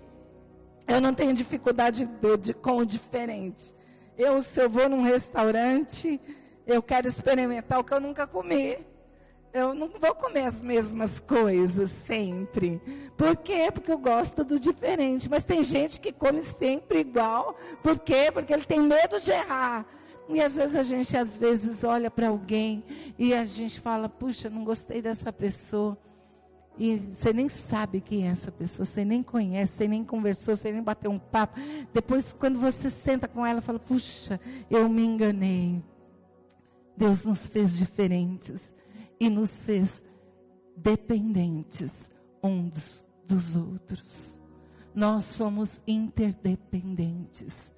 Eu 0.87 1.01
não 1.01 1.13
tenho 1.13 1.35
dificuldade 1.35 2.07
de, 2.07 2.37
de, 2.39 2.55
com 2.55 2.79
o 2.79 2.87
diferente. 2.87 3.75
Eu, 4.17 4.43
se 4.43 4.61
eu 4.61 4.69
vou 4.69 4.89
num 4.89 5.03
restaurante, 5.03 6.21
eu 6.69 6.83
quero 6.83 7.09
experimentar 7.09 7.81
o 7.81 7.85
que 7.85 7.95
eu 7.95 7.99
nunca 7.99 8.27
comi. 8.27 8.77
Eu 9.55 9.73
não 9.73 9.89
vou 9.89 10.15
comer 10.15 10.45
as 10.45 10.63
mesmas 10.63 11.19
coisas 11.19 11.91
sempre. 11.91 12.81
Por 13.17 13.35
quê? 13.37 13.71
Porque 13.73 13.91
eu 13.91 13.97
gosto 13.97 14.45
do 14.45 14.61
diferente. 14.61 15.31
Mas 15.31 15.47
tem 15.47 15.63
gente 15.63 15.99
que 15.99 16.13
come 16.13 16.45
sempre 16.45 17.01
igual. 17.01 17.57
Por 17.83 17.99
quê? 17.99 18.31
Porque 18.31 18.53
ele 18.53 18.65
tem 18.65 18.81
medo 18.81 19.19
de 19.19 19.31
errar. 19.31 19.87
E 20.29 20.43
às 20.43 20.57
vezes 20.57 20.77
a 20.77 20.83
gente 20.83 21.17
às 21.17 21.35
vezes 21.35 21.83
olha 21.83 22.11
para 22.11 22.29
alguém 22.29 22.85
e 23.19 23.33
a 23.33 23.45
gente 23.45 23.81
fala: 23.81 24.07
"Puxa, 24.07 24.51
não 24.51 24.63
gostei 24.63 25.01
dessa 25.01 25.33
pessoa". 25.33 25.97
E 26.79 26.99
você 26.99 27.33
nem 27.33 27.49
sabe 27.49 28.03
quem 28.03 28.29
é 28.29 28.31
essa 28.31 28.53
pessoa, 28.53 28.85
você 28.85 29.07
nem 29.07 29.23
conhece, 29.23 29.73
você 29.73 29.89
nem 29.89 30.05
conversou, 30.05 30.55
você 30.55 30.71
nem 30.71 30.83
bateu 30.83 31.11
um 31.11 31.19
papo. 31.19 31.59
Depois, 31.95 32.37
quando 32.39 32.61
você 32.61 32.91
senta 32.91 33.27
com 33.27 33.45
ela, 33.45 33.63
fala: 33.63 33.79
Puxa, 33.79 34.39
eu 34.71 34.87
me 34.87 35.03
enganei. 35.03 35.83
Deus 36.99 37.25
nos 37.25 37.47
fez 37.47 37.79
diferentes 37.79 38.75
e 39.21 39.31
nos 39.31 39.63
fez 39.63 40.03
dependentes 40.77 42.11
uns 42.43 43.09
dos 43.25 43.55
outros. 43.55 44.41
Nós 44.93 45.25
somos 45.25 45.81
interdependentes. 45.87 47.73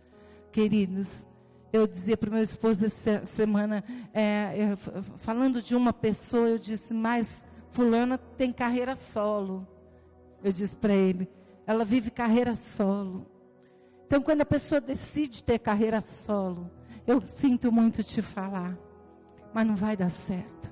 Queridos, 0.51 1.27
eu 1.71 1.87
dizia 1.87 2.17
para 2.17 2.31
o 2.31 2.33
meu 2.33 2.43
esposo 2.43 2.87
essa 2.87 3.23
semana, 3.27 3.85
é, 4.15 4.75
falando 5.19 5.61
de 5.61 5.77
uma 5.77 5.93
pessoa, 5.93 6.49
eu 6.49 6.59
disse, 6.59 6.95
mas 6.95 7.47
fulana 7.71 8.17
tem 8.17 8.51
carreira 8.51 8.97
solo. 8.97 9.69
Eu 10.43 10.51
disse 10.51 10.75
para 10.75 10.95
ele, 10.95 11.29
ela 11.67 11.85
vive 11.85 12.11
carreira 12.11 12.55
solo. 12.55 13.27
Então, 14.07 14.23
quando 14.23 14.41
a 14.41 14.47
pessoa 14.47 14.81
decide 14.81 15.45
ter 15.45 15.59
carreira 15.59 16.01
solo, 16.01 16.71
eu 17.07 17.21
sinto 17.21 17.71
muito 17.71 18.03
te 18.03 18.23
falar 18.23 18.79
mas 19.53 19.67
não 19.67 19.77
vai 19.77 19.97
dar 19.97 20.11
certo. 20.11 20.71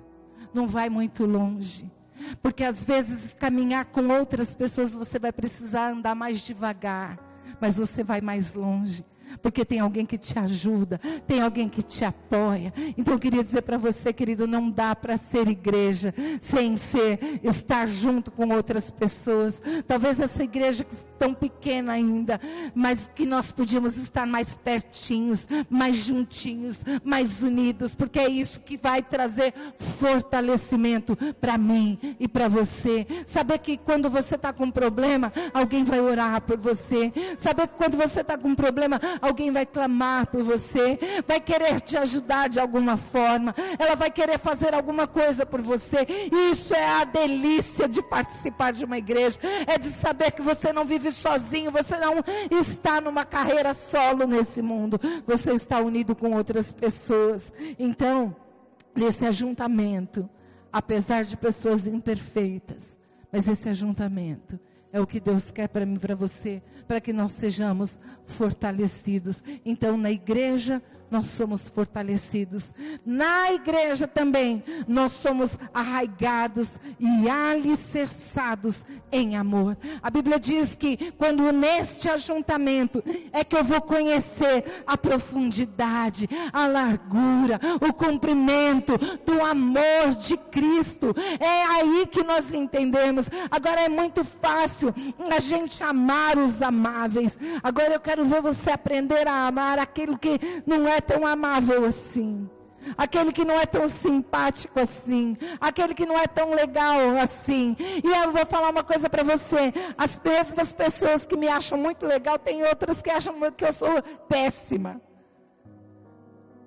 Não 0.53 0.67
vai 0.67 0.89
muito 0.89 1.25
longe. 1.25 1.91
Porque 2.43 2.65
às 2.65 2.85
vezes 2.85 3.35
caminhar 3.35 3.85
com 3.87 4.09
outras 4.09 4.55
pessoas 4.55 4.95
você 4.95 5.19
vai 5.19 5.33
precisar 5.33 5.91
andar 5.91 6.15
mais 6.15 6.41
devagar, 6.41 7.19
mas 7.61 7.77
você 7.77 8.03
vai 8.03 8.21
mais 8.21 8.55
longe 8.55 9.05
porque 9.43 9.65
tem 9.65 9.81
alguém 9.81 10.05
que 10.05 10.19
te 10.19 10.39
ajuda, 10.39 11.01
tem 11.27 11.41
alguém 11.41 11.69
que 11.69 11.83
te 11.83 12.05
apoia. 12.05 12.73
Então 12.97 13.15
eu 13.15 13.21
queria 13.21 13.43
dizer 13.43 13.63
para 13.63 13.79
você, 13.79 14.13
querido, 14.13 14.47
não 14.47 14.71
dá 14.71 14.95
para 14.95 15.17
ser 15.17 15.49
igreja 15.49 16.15
sem 16.41 16.77
ser 16.77 17.41
estar 17.43 17.87
junto 17.87 18.31
com 18.31 18.49
outras 18.49 18.91
pessoas. 18.91 19.63
Talvez 19.87 20.21
essa 20.21 20.43
igreja 20.43 20.85
que 20.85 20.97
tão 21.19 21.35
pequena 21.35 21.93
ainda, 21.93 22.41
mas 22.75 23.11
que 23.15 23.27
nós 23.27 23.53
podíamos 23.53 23.97
estar 23.97 24.27
mais 24.27 24.57
pertinhos, 24.57 25.47
mais 25.69 25.97
juntinhos, 25.97 26.85
mais 27.05 27.43
unidos, 27.43 27.95
porque 27.95 28.19
é 28.19 28.29
isso 28.29 28.61
que 28.61 28.77
vai 28.77 29.03
trazer 29.03 29.53
fortalecimento 29.99 31.17
para 31.41 31.59
mim 31.59 31.99
e 32.19 32.29
para 32.29 32.49
você. 32.49 33.07
Saber 33.27 33.59
que 33.59 33.77
quando 33.77 34.09
você 34.09 34.35
está 34.35 34.53
com 34.53 34.65
um 34.65 34.71
problema, 34.71 35.33
alguém 35.53 35.85
vai 35.85 36.01
orar 36.01 36.41
por 36.43 36.59
você. 36.59 37.13
Saber 37.39 37.69
que 37.69 37.77
quando 37.77 37.97
você 37.97 38.21
está 38.21 38.37
com 38.37 38.49
um 38.49 38.55
problema, 38.55 39.01
alguém 39.21 39.51
vai 39.51 39.67
clamar 39.67 40.27
por 40.27 40.43
você, 40.43 40.99
vai 41.27 41.41
querer 41.41 41.81
te 41.81 41.97
ajudar 41.97 42.49
de 42.49 42.61
alguma 42.61 42.97
forma, 42.97 43.55
ela 43.79 43.95
vai 43.95 44.11
querer 44.11 44.39
fazer 44.39 44.75
alguma 44.75 45.07
coisa 45.07 45.45
por 45.45 45.61
você. 45.61 46.07
Isso 46.51 46.75
é 46.75 46.87
a 46.87 47.05
delícia 47.05 47.89
de 47.89 48.03
participar 48.03 48.73
de 48.73 48.85
uma 48.85 48.99
igreja, 48.99 49.39
é 49.67 49.79
de 49.79 49.91
saber 49.91 50.33
que 50.33 50.43
você 50.43 50.73
não 50.73 50.85
vive 50.85 51.11
sozinho, 51.11 51.71
você 51.71 51.97
não 51.99 52.17
está 52.51 53.01
numa 53.01 53.25
carreira 53.25 53.75
solo 53.75 54.27
nesse 54.27 54.63
mundo, 54.63 55.01
você 55.27 55.53
está 55.53 55.81
unido 55.81 56.15
com 56.15 56.35
outras 56.35 56.73
pessoas. 56.73 57.53
Então, 57.79 58.35
nesse 58.95 59.27
ajuntamento, 59.27 60.29
apesar 60.73 61.25
de 61.25 61.37
pessoas 61.37 61.87
imperfeitas, 61.87 62.99
mas 63.31 63.47
esse 63.47 63.69
ajuntamento 63.69 64.59
é 64.93 65.01
o 65.01 65.07
que 65.07 65.21
Deus 65.21 65.51
quer 65.51 65.69
para 65.69 65.87
mim 65.87 65.99
para 65.99 66.15
você, 66.15 66.63
para 66.87 67.01
que 67.01 67.13
nós 67.13 67.33
sejamos 67.33 67.99
fortalecidos. 68.27 69.43
Então, 69.65 69.97
na 69.97 70.11
igreja, 70.11 70.83
nós 71.11 71.27
somos 71.27 71.69
fortalecidos. 71.69 72.73
Na 73.05 73.53
igreja 73.53 74.07
também, 74.07 74.63
nós 74.87 75.13
somos 75.13 75.59
arraigados 75.73 76.79
e 76.99 77.29
alicerçados 77.29 78.85
em 79.11 79.37
amor. 79.37 79.77
A 80.03 80.11
Bíblia 80.11 80.39
diz 80.39 80.75
que 80.75 81.13
quando 81.13 81.51
neste 81.53 82.09
ajuntamento 82.09 83.03
é 83.33 83.43
que 83.45 83.57
eu 83.57 83.65
vou 83.65 83.81
conhecer 83.81 84.65
a 84.87 84.97
profundidade, 84.97 86.29
a 86.53 86.67
largura, 86.67 87.61
o 87.81 87.93
comprimento 87.93 88.99
do 89.25 89.43
amor 89.45 90.15
de 90.21 90.37
Cristo. 90.37 91.15
É 91.41 91.65
aí 91.65 92.07
que 92.07 92.23
nós 92.23 92.53
entendemos. 92.53 93.29
Agora 93.51 93.83
é 93.83 93.89
muito 93.89 94.25
fácil 94.25 94.95
a 95.31 95.41
gente 95.41 95.83
amar 95.83 96.39
os 96.39 96.61
amáveis. 96.61 97.39
Agora 97.63 97.95
eu 97.95 98.01
quero 98.01 98.25
ver 98.25 98.43
você 98.43 98.71
aprender 98.71 99.27
a 99.27 99.47
amar 99.47 99.79
aquilo 99.79 100.19
que 100.19 100.39
não 100.67 100.87
é 100.87 100.98
é 100.99 101.01
tão 101.01 101.27
amável 101.27 101.85
assim, 101.85 102.49
aquele 102.97 103.33
que 103.33 103.45
não 103.45 103.59
é 103.59 103.67
tão 103.67 103.87
simpático 103.89 104.81
assim, 104.81 105.37
aquele 105.61 105.95
que 105.95 106.05
não 106.05 106.19
é 106.19 106.27
tão 106.27 106.51
legal 106.51 107.17
assim. 107.23 107.77
E 107.79 108.07
eu 108.07 108.33
vou 108.33 108.45
falar 108.47 108.71
uma 108.71 108.85
coisa 108.85 109.09
para 109.09 109.23
você: 109.23 109.73
as 109.97 110.21
mesmas 110.23 110.73
pessoas 110.73 111.25
que 111.25 111.37
me 111.37 111.49
acham 111.49 111.79
muito 111.79 112.05
legal, 112.07 112.39
tem 112.39 112.65
outras 112.65 113.01
que 113.01 113.11
acham 113.11 113.35
que 113.53 113.65
eu 113.65 113.73
sou 113.73 114.03
péssima. 114.29 115.01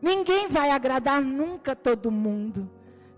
Ninguém 0.01 0.47
vai 0.47 0.71
agradar 0.71 1.21
nunca 1.21 1.75
todo 1.75 2.09
mundo. 2.09 2.69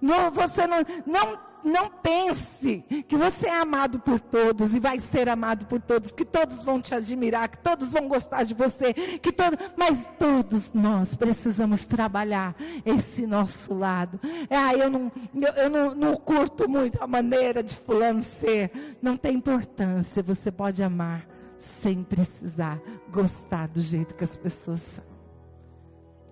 Não, 0.01 0.29
você 0.29 0.67
não, 0.67 0.79
não 1.05 1.39
não 1.63 1.89
pense 1.89 2.83
que 3.07 3.15
você 3.15 3.47
é 3.47 3.59
amado 3.59 3.99
por 3.99 4.19
todos 4.19 4.75
e 4.75 4.79
vai 4.79 4.99
ser 4.99 5.29
amado 5.29 5.65
por 5.65 5.81
todos, 5.81 6.11
que 6.11 6.25
todos 6.25 6.61
vão 6.61 6.81
te 6.81 6.93
admirar, 6.93 7.47
que 7.49 7.57
todos 7.57 7.91
vão 7.91 8.07
gostar 8.07 8.43
de 8.43 8.53
você, 8.53 8.93
que 8.93 9.31
todos, 9.31 9.57
mas 9.77 10.09
todos 10.17 10.73
nós 10.73 11.15
precisamos 11.15 11.85
trabalhar 11.85 12.55
esse 12.85 13.25
nosso 13.25 13.73
lado. 13.73 14.19
É, 14.49 14.57
ah, 14.57 14.73
eu 14.75 14.89
não, 14.89 15.11
eu, 15.33 15.53
eu 15.53 15.69
não, 15.69 15.95
não 15.95 16.15
curto 16.15 16.69
muito 16.69 17.01
a 17.01 17.07
maneira 17.07 17.63
de 17.63 17.75
fulano 17.75 18.21
ser. 18.21 18.71
Não 19.01 19.15
tem 19.17 19.35
importância, 19.35 20.21
você 20.23 20.51
pode 20.51 20.83
amar 20.83 21.27
sem 21.57 22.03
precisar 22.03 22.81
gostar 23.09 23.67
do 23.67 23.79
jeito 23.79 24.15
que 24.15 24.23
as 24.23 24.35
pessoas 24.35 24.81
são. 24.81 25.12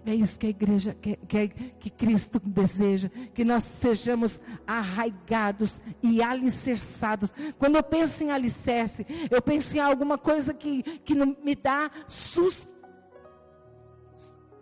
É 0.06 0.16
isso 0.16 0.40
que 0.40 0.48
a 0.48 0.50
igreja, 0.50 0.98
que, 1.00 1.16
que, 1.16 1.48
que, 1.48 1.90
Cristo 1.90 2.40
deseja, 2.44 3.10
que 3.34 3.46
nós 3.46 3.64
sejamos 3.64 4.42
arraigados 4.66 5.80
e 6.02 6.24
alicerçados. 6.24 7.32
Quando 7.60 7.76
eu 7.76 7.84
penso 7.84 8.24
em 8.24 8.32
alicerce, 8.32 9.06
eu 9.30 9.42
penso 9.42 9.76
em 9.76 9.80
alguma 9.80 10.18
coisa 10.18 10.54
que, 10.54 10.82
que 10.82 11.14
me 11.14 11.56
dá 11.56 11.92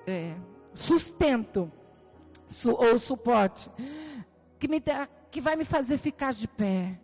é, 0.06 0.36
sustento 0.74 1.72
su, 2.50 2.72
ou 2.72 3.00
suporte, 3.00 3.70
que, 4.58 4.68
me 4.68 4.82
dá, 4.82 5.08
que 5.32 5.40
vai 5.40 5.56
me 5.56 5.64
fazer 5.64 5.98
ficar 5.98 6.34
de 6.34 6.48
pé. 6.48 7.00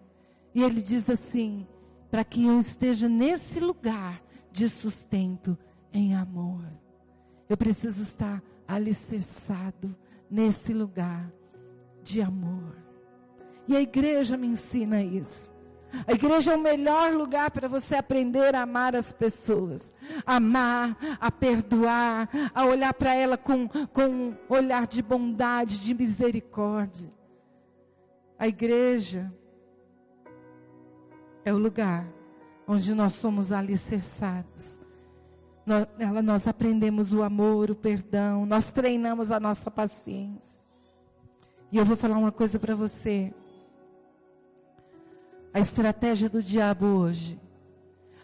E 0.54 0.62
ele 0.62 0.82
diz 0.82 1.10
assim: 1.10 1.66
para 2.12 2.24
que 2.24 2.46
eu 2.46 2.60
esteja 2.60 3.08
nesse 3.08 3.60
lugar 3.60 4.22
de 4.52 4.68
sustento 4.68 5.58
em 5.94 6.16
amor. 6.16 6.66
Eu 7.50 7.56
preciso 7.56 8.02
estar 8.02 8.42
alicerçado 8.68 9.96
nesse 10.30 10.74
lugar 10.74 11.32
de 12.04 12.22
amor. 12.22 12.76
E 13.68 13.76
a 13.76 13.82
igreja 13.82 14.38
me 14.38 14.48
ensina 14.48 15.02
isso. 15.02 15.54
A 16.06 16.12
igreja 16.12 16.52
é 16.52 16.56
o 16.56 16.62
melhor 16.62 17.14
lugar 17.14 17.52
para 17.52 17.68
você 17.68 17.96
aprender 17.96 18.54
a 18.54 18.64
amar 18.64 18.96
as 18.96 19.14
pessoas, 19.14 19.94
amar, 20.26 20.98
a 21.22 21.32
perdoar, 21.32 22.30
a 22.54 22.66
olhar 22.66 22.94
para 22.94 23.16
ela 23.16 23.38
com, 23.38 23.68
com 23.68 24.06
um 24.06 24.38
olhar 24.50 24.88
de 24.88 25.02
bondade, 25.02 25.82
de 25.82 25.94
misericórdia. 25.94 27.12
A 28.38 28.48
igreja 28.48 29.34
é 31.46 31.54
o 31.54 31.58
lugar 31.58 32.06
onde 32.68 32.94
nós 32.94 33.14
somos 33.14 33.52
alicerçados 33.52 34.82
nós, 35.66 35.88
nós 36.24 36.48
aprendemos 36.48 37.12
o 37.12 37.24
amor, 37.24 37.72
o 37.72 37.76
perdão, 37.76 38.46
nós 38.46 38.72
treinamos 38.72 39.32
a 39.32 39.40
nossa 39.40 39.72
paciência. 39.72 40.64
E 41.72 41.78
eu 41.78 41.84
vou 41.84 41.98
falar 41.98 42.18
uma 42.18 42.32
coisa 42.32 42.60
para 42.60 42.76
você. 42.76 43.34
A 45.54 45.60
estratégia 45.60 46.30
do 46.30 46.42
diabo 46.42 46.86
hoje. 46.86 47.40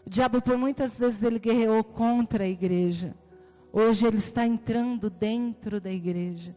O 0.05 0.09
diabo, 0.09 0.41
por 0.41 0.57
muitas 0.57 0.97
vezes, 0.97 1.23
ele 1.23 1.39
guerreou 1.39 1.83
contra 1.83 2.43
a 2.43 2.47
igreja. 2.47 3.15
Hoje 3.73 4.05
ele 4.05 4.17
está 4.17 4.45
entrando 4.45 5.09
dentro 5.09 5.81
da 5.81 5.91
igreja. 5.91 6.55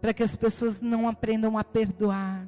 Para 0.00 0.12
que 0.14 0.22
as 0.22 0.36
pessoas 0.36 0.80
não 0.80 1.08
aprendam 1.08 1.58
a 1.58 1.64
perdoar. 1.64 2.46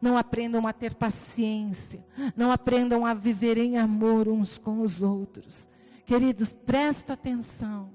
Não 0.00 0.16
aprendam 0.16 0.66
a 0.66 0.72
ter 0.72 0.94
paciência. 0.94 2.04
Não 2.36 2.50
aprendam 2.50 3.06
a 3.06 3.14
viver 3.14 3.58
em 3.58 3.78
amor 3.78 4.28
uns 4.28 4.58
com 4.58 4.80
os 4.80 5.00
outros. 5.00 5.68
Queridos, 6.04 6.52
presta 6.52 7.14
atenção. 7.14 7.90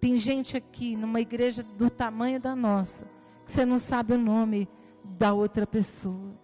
Tem 0.00 0.16
gente 0.16 0.56
aqui 0.56 0.96
numa 0.96 1.20
igreja 1.20 1.62
do 1.62 1.90
tamanho 1.90 2.38
da 2.38 2.54
nossa, 2.54 3.06
que 3.44 3.52
você 3.52 3.64
não 3.64 3.78
sabe 3.78 4.12
o 4.12 4.18
nome 4.18 4.68
da 5.04 5.32
outra 5.32 5.66
pessoa. 5.66 6.38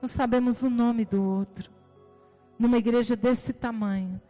Não 0.00 0.08
sabemos 0.08 0.62
o 0.62 0.70
nome 0.70 1.04
do 1.04 1.22
outro. 1.22 1.70
Numa 2.58 2.78
igreja 2.78 3.16
desse 3.16 3.52
tamanho. 3.52 4.20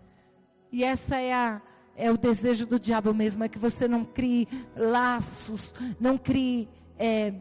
E 0.72 0.82
essa 0.82 1.16
é 1.16 1.34
a 1.34 1.62
é 1.98 2.12
o 2.12 2.16
desejo 2.16 2.64
do 2.64 2.78
diabo 2.78 3.12
mesmo, 3.12 3.42
é 3.42 3.48
que 3.48 3.58
você 3.58 3.88
não 3.88 4.04
crie 4.04 4.46
laços, 4.76 5.74
não 5.98 6.16
crie 6.16 6.68
é, 6.96 7.34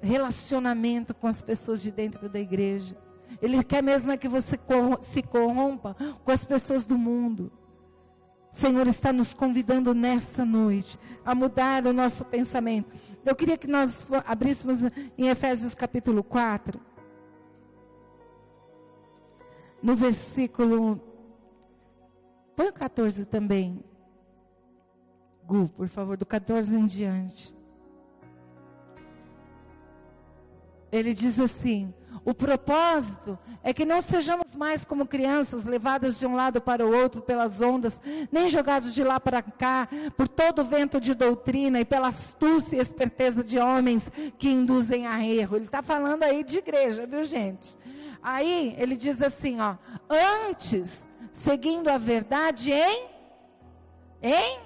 relacionamento 0.00 1.12
com 1.12 1.26
as 1.26 1.42
pessoas 1.42 1.82
de 1.82 1.90
dentro 1.90 2.28
da 2.28 2.38
igreja. 2.38 2.96
Ele 3.40 3.62
quer 3.62 3.82
mesmo 3.82 4.12
é 4.12 4.16
que 4.16 4.28
você 4.28 4.58
se 5.00 5.22
corrompa 5.22 5.96
com 6.24 6.30
as 6.30 6.44
pessoas 6.44 6.86
do 6.86 6.96
mundo. 6.96 7.52
O 8.52 8.56
Senhor 8.56 8.86
está 8.86 9.12
nos 9.12 9.34
convidando 9.34 9.92
nessa 9.92 10.44
noite 10.44 10.98
a 11.24 11.34
mudar 11.34 11.86
o 11.86 11.92
nosso 11.92 12.24
pensamento. 12.24 12.92
Eu 13.24 13.34
queria 13.34 13.56
que 13.58 13.66
nós 13.66 14.06
abríssemos 14.26 14.82
em 15.18 15.28
Efésios 15.28 15.74
capítulo 15.74 16.22
4. 16.22 16.80
No 19.82 19.96
versículo. 19.96 21.00
Põe 22.54 22.68
o 22.68 22.72
14 22.72 23.26
também. 23.26 23.84
Gu, 25.46 25.68
por 25.68 25.88
favor, 25.88 26.16
do 26.16 26.24
14 26.24 26.74
em 26.74 26.86
diante. 26.86 27.53
Ele 30.94 31.12
diz 31.12 31.40
assim: 31.40 31.92
o 32.24 32.32
propósito 32.32 33.36
é 33.64 33.74
que 33.74 33.84
não 33.84 34.00
sejamos 34.00 34.54
mais 34.54 34.84
como 34.84 35.08
crianças 35.08 35.64
levadas 35.64 36.20
de 36.20 36.24
um 36.24 36.36
lado 36.36 36.60
para 36.60 36.86
o 36.86 36.94
outro 36.94 37.20
pelas 37.20 37.60
ondas, 37.60 38.00
nem 38.30 38.48
jogados 38.48 38.94
de 38.94 39.02
lá 39.02 39.18
para 39.18 39.42
cá 39.42 39.88
por 40.16 40.28
todo 40.28 40.60
o 40.60 40.64
vento 40.64 41.00
de 41.00 41.12
doutrina 41.12 41.80
e 41.80 41.84
pela 41.84 42.08
astúcia 42.08 42.76
e 42.76 42.80
esperteza 42.80 43.42
de 43.42 43.58
homens 43.58 44.08
que 44.38 44.48
induzem 44.48 45.04
a 45.04 45.20
erro. 45.24 45.56
Ele 45.56 45.64
está 45.64 45.82
falando 45.82 46.22
aí 46.22 46.44
de 46.44 46.58
igreja, 46.58 47.04
viu 47.06 47.24
gente? 47.24 47.76
Aí 48.22 48.76
ele 48.78 48.96
diz 48.96 49.20
assim, 49.20 49.60
ó, 49.60 49.74
antes, 50.48 51.04
seguindo 51.32 51.88
a 51.88 51.98
verdade 51.98 52.70
em, 52.70 53.08
em, 54.22 54.58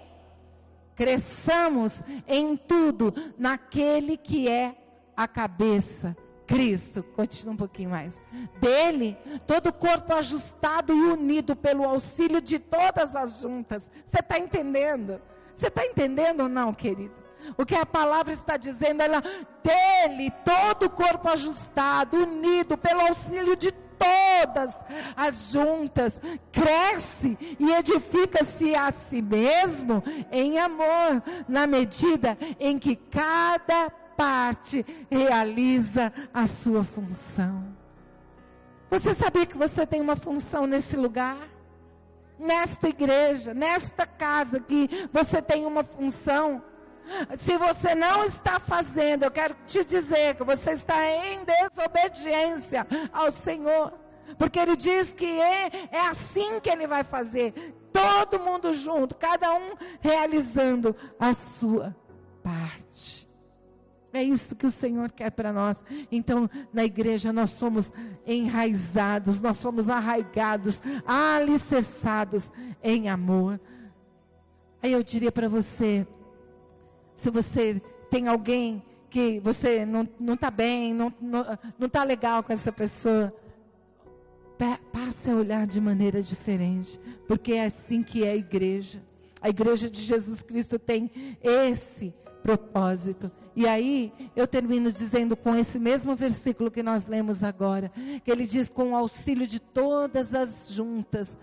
cresçamos 0.95 2.03
em 2.27 2.55
tudo 2.55 3.15
naquele 3.39 4.19
que 4.19 4.47
é 4.47 4.77
a 5.19 5.27
cabeça 5.27 6.17
Cristo, 6.47 7.03
continua 7.03 7.53
um 7.53 7.57
pouquinho 7.59 7.91
mais. 7.91 8.23
Dele, 8.59 9.19
todo 9.47 9.67
o 9.67 9.73
corpo 9.73 10.15
ajustado 10.15 10.95
e 10.95 11.13
unido 11.13 11.55
pelo 11.55 11.85
auxílio 11.85 12.41
de 12.41 12.59
todas 12.59 13.15
as 13.15 13.41
juntas. 13.41 13.91
Você 14.07 14.21
está 14.21 14.39
entendendo? 14.39 15.21
Você 15.55 15.67
está 15.67 15.85
entendendo 15.85 16.45
ou 16.45 16.49
não, 16.49 16.73
querido? 16.73 17.13
O 17.57 17.67
que 17.67 17.75
a 17.75 17.85
palavra 17.85 18.33
está 18.33 18.57
dizendo, 18.57 19.03
ela, 19.03 19.23
dele, 19.63 20.31
todo 20.43 20.87
o 20.87 20.91
corpo 20.91 21.29
ajustado, 21.29 22.17
unido 22.17 22.79
pelo 22.79 23.03
auxílio 23.03 23.55
de 23.55 23.71
todas 23.71 24.75
as 25.17 25.51
juntas, 25.53 26.19
cresce 26.51 27.37
e 27.59 27.73
edifica-se 27.73 28.75
a 28.75 28.91
si 28.91 29.21
mesmo 29.21 30.03
em 30.33 30.59
amor, 30.59 31.23
na 31.47 31.67
medida 31.67 32.39
em 32.59 32.79
que 32.79 32.97
cada 32.97 33.93
parte 34.19 34.85
realiza 35.09 36.13
a 36.35 36.45
sua 36.49 36.83
função. 36.83 37.73
Você 38.91 39.15
sabia 39.15 39.47
que 39.47 39.57
você 39.57 39.87
tem 39.87 40.01
uma 40.01 40.17
função 40.17 40.67
nesse 40.67 40.97
lugar? 40.97 41.39
Nesta 42.37 42.89
igreja, 42.89 43.55
nesta 43.55 44.07
casa 44.07 44.57
aqui, 44.57 44.89
você 45.13 45.41
tem 45.41 45.65
uma 45.65 45.85
função. 45.85 46.61
Se 47.37 47.57
você 47.57 47.95
não 47.95 48.25
está 48.25 48.59
fazendo, 48.59 49.23
eu 49.23 49.31
quero 49.31 49.55
te 49.67 49.85
dizer 49.85 50.35
que 50.35 50.43
você 50.43 50.73
está 50.73 50.97
em 51.05 51.39
desobediência 51.45 52.87
ao 53.13 53.31
Senhor. 53.31 53.93
Porque 54.37 54.59
Ele 54.59 54.75
diz 54.75 55.13
que 55.13 55.41
é, 55.41 55.71
é 55.93 56.01
assim 56.01 56.59
que 56.61 56.69
Ele 56.69 56.89
vai 56.89 57.05
fazer. 57.05 57.53
Todo 57.93 58.41
mundo 58.41 58.73
junto, 58.73 59.17
cada 59.17 59.55
um 59.55 59.75
realizando 60.01 60.95
a 61.19 61.33
sua 61.33 61.97
parte. 62.43 63.28
É 64.13 64.23
isso 64.23 64.57
que 64.57 64.67
o 64.67 64.71
Senhor 64.71 65.13
quer 65.13 65.31
para 65.31 65.53
nós. 65.53 65.85
Então, 66.11 66.49
na 66.73 66.85
igreja, 66.85 67.33
nós 67.33 67.51
somos 67.51 67.93
enraizados, 68.27 69.41
nós 69.41 69.57
somos 69.57 69.89
arraigados, 69.89 70.81
alicerçados 71.07 72.51
em 72.83 73.09
amor. 73.09 73.61
Aí 74.83 74.93
eu 74.93 75.03
diria 75.03 75.31
para 75.31 75.49
você: 75.49 76.07
se 77.15 77.31
você 77.31 77.83
tem 78.11 78.29
alguém 78.29 78.83
que 79.11 79.41
você 79.41 79.85
não 79.85 80.35
está 80.35 80.51
bem, 80.51 80.95
não 80.95 81.09
está 81.09 81.21
não, 81.21 81.59
não 81.79 81.89
tá 81.89 82.05
legal 82.05 82.43
com 82.43 82.53
essa 82.53 82.73
pessoa, 82.73 83.35
passe 84.93 85.31
a 85.31 85.35
olhar 85.35 85.67
de 85.67 85.81
maneira 85.81 86.23
diferente, 86.23 86.99
porque 87.27 87.53
é 87.53 87.67
assim 87.67 88.03
que 88.03 88.25
é 88.25 88.31
a 88.31 88.37
igreja. 88.37 89.03
A 89.41 89.49
igreja 89.49 89.89
de 89.89 90.01
Jesus 90.01 90.43
Cristo 90.43 90.79
tem 90.79 91.11
esse 91.43 92.13
propósito. 92.43 93.31
E 93.55 93.67
aí 93.67 94.13
eu 94.35 94.47
termino 94.47 94.91
dizendo 94.91 95.37
com 95.37 95.55
esse 95.55 95.79
mesmo 95.79 96.15
versículo 96.17 96.71
que 96.71 96.83
nós 96.83 97.07
lemos 97.07 97.43
agora, 97.43 97.91
que 98.25 98.31
ele 98.31 98.47
diz: 98.47 98.69
com 98.69 98.93
o 98.93 98.97
auxílio 98.97 99.47
de 99.47 99.61
todas 99.61 100.35
as 100.35 100.71
juntas, 100.71 101.37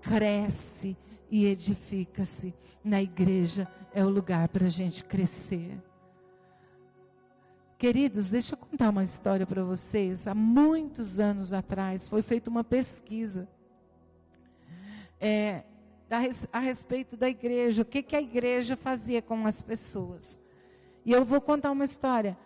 cresce 0.00 0.96
e 1.30 1.46
edifica-se. 1.46 2.54
Na 2.82 3.02
igreja 3.02 3.68
é 3.92 4.04
o 4.04 4.08
lugar 4.08 4.48
para 4.48 4.66
a 4.66 4.70
gente 4.70 5.04
crescer. 5.04 5.78
Queridos, 7.78 8.30
deixa 8.30 8.54
eu 8.54 8.58
contar 8.58 8.90
uma 8.90 9.04
história 9.04 9.46
para 9.46 9.64
vocês. 9.64 10.26
Há 10.26 10.34
muitos 10.34 11.18
anos 11.18 11.52
atrás 11.52 12.08
foi 12.08 12.20
feita 12.20 12.50
uma 12.50 12.62
pesquisa 12.62 13.48
é, 15.20 15.64
a, 16.52 16.58
respeito 16.58 17.16
da 17.16 17.28
igreja, 17.28 17.82
o 17.82 17.84
que, 17.84 18.02
que 18.02 18.16
a 18.16 18.20
igreja 18.20 18.76
fazia 18.76 19.22
com 19.22 19.46
as 19.46 19.62
pessoas. 19.62 20.40
E 21.04 21.12
eu 21.12 21.24
vou 21.24 21.40
contar 21.40 21.70
uma 21.70 21.84
história. 21.84 22.36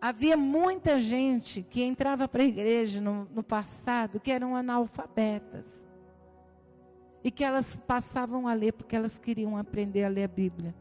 Havia 0.00 0.36
muita 0.36 0.98
gente 0.98 1.62
que 1.62 1.82
entrava 1.82 2.26
para 2.26 2.42
a 2.42 2.46
igreja 2.46 3.00
no, 3.00 3.26
no 3.34 3.42
passado 3.42 4.18
que 4.18 4.30
eram 4.30 4.56
analfabetas. 4.56 5.86
E 7.22 7.30
que 7.30 7.44
elas 7.44 7.76
passavam 7.76 8.48
a 8.48 8.54
ler 8.54 8.72
porque 8.72 8.96
elas 8.96 9.18
queriam 9.18 9.56
aprender 9.56 10.04
a 10.04 10.08
ler 10.08 10.24
a 10.24 10.28
Bíblia. 10.28 10.74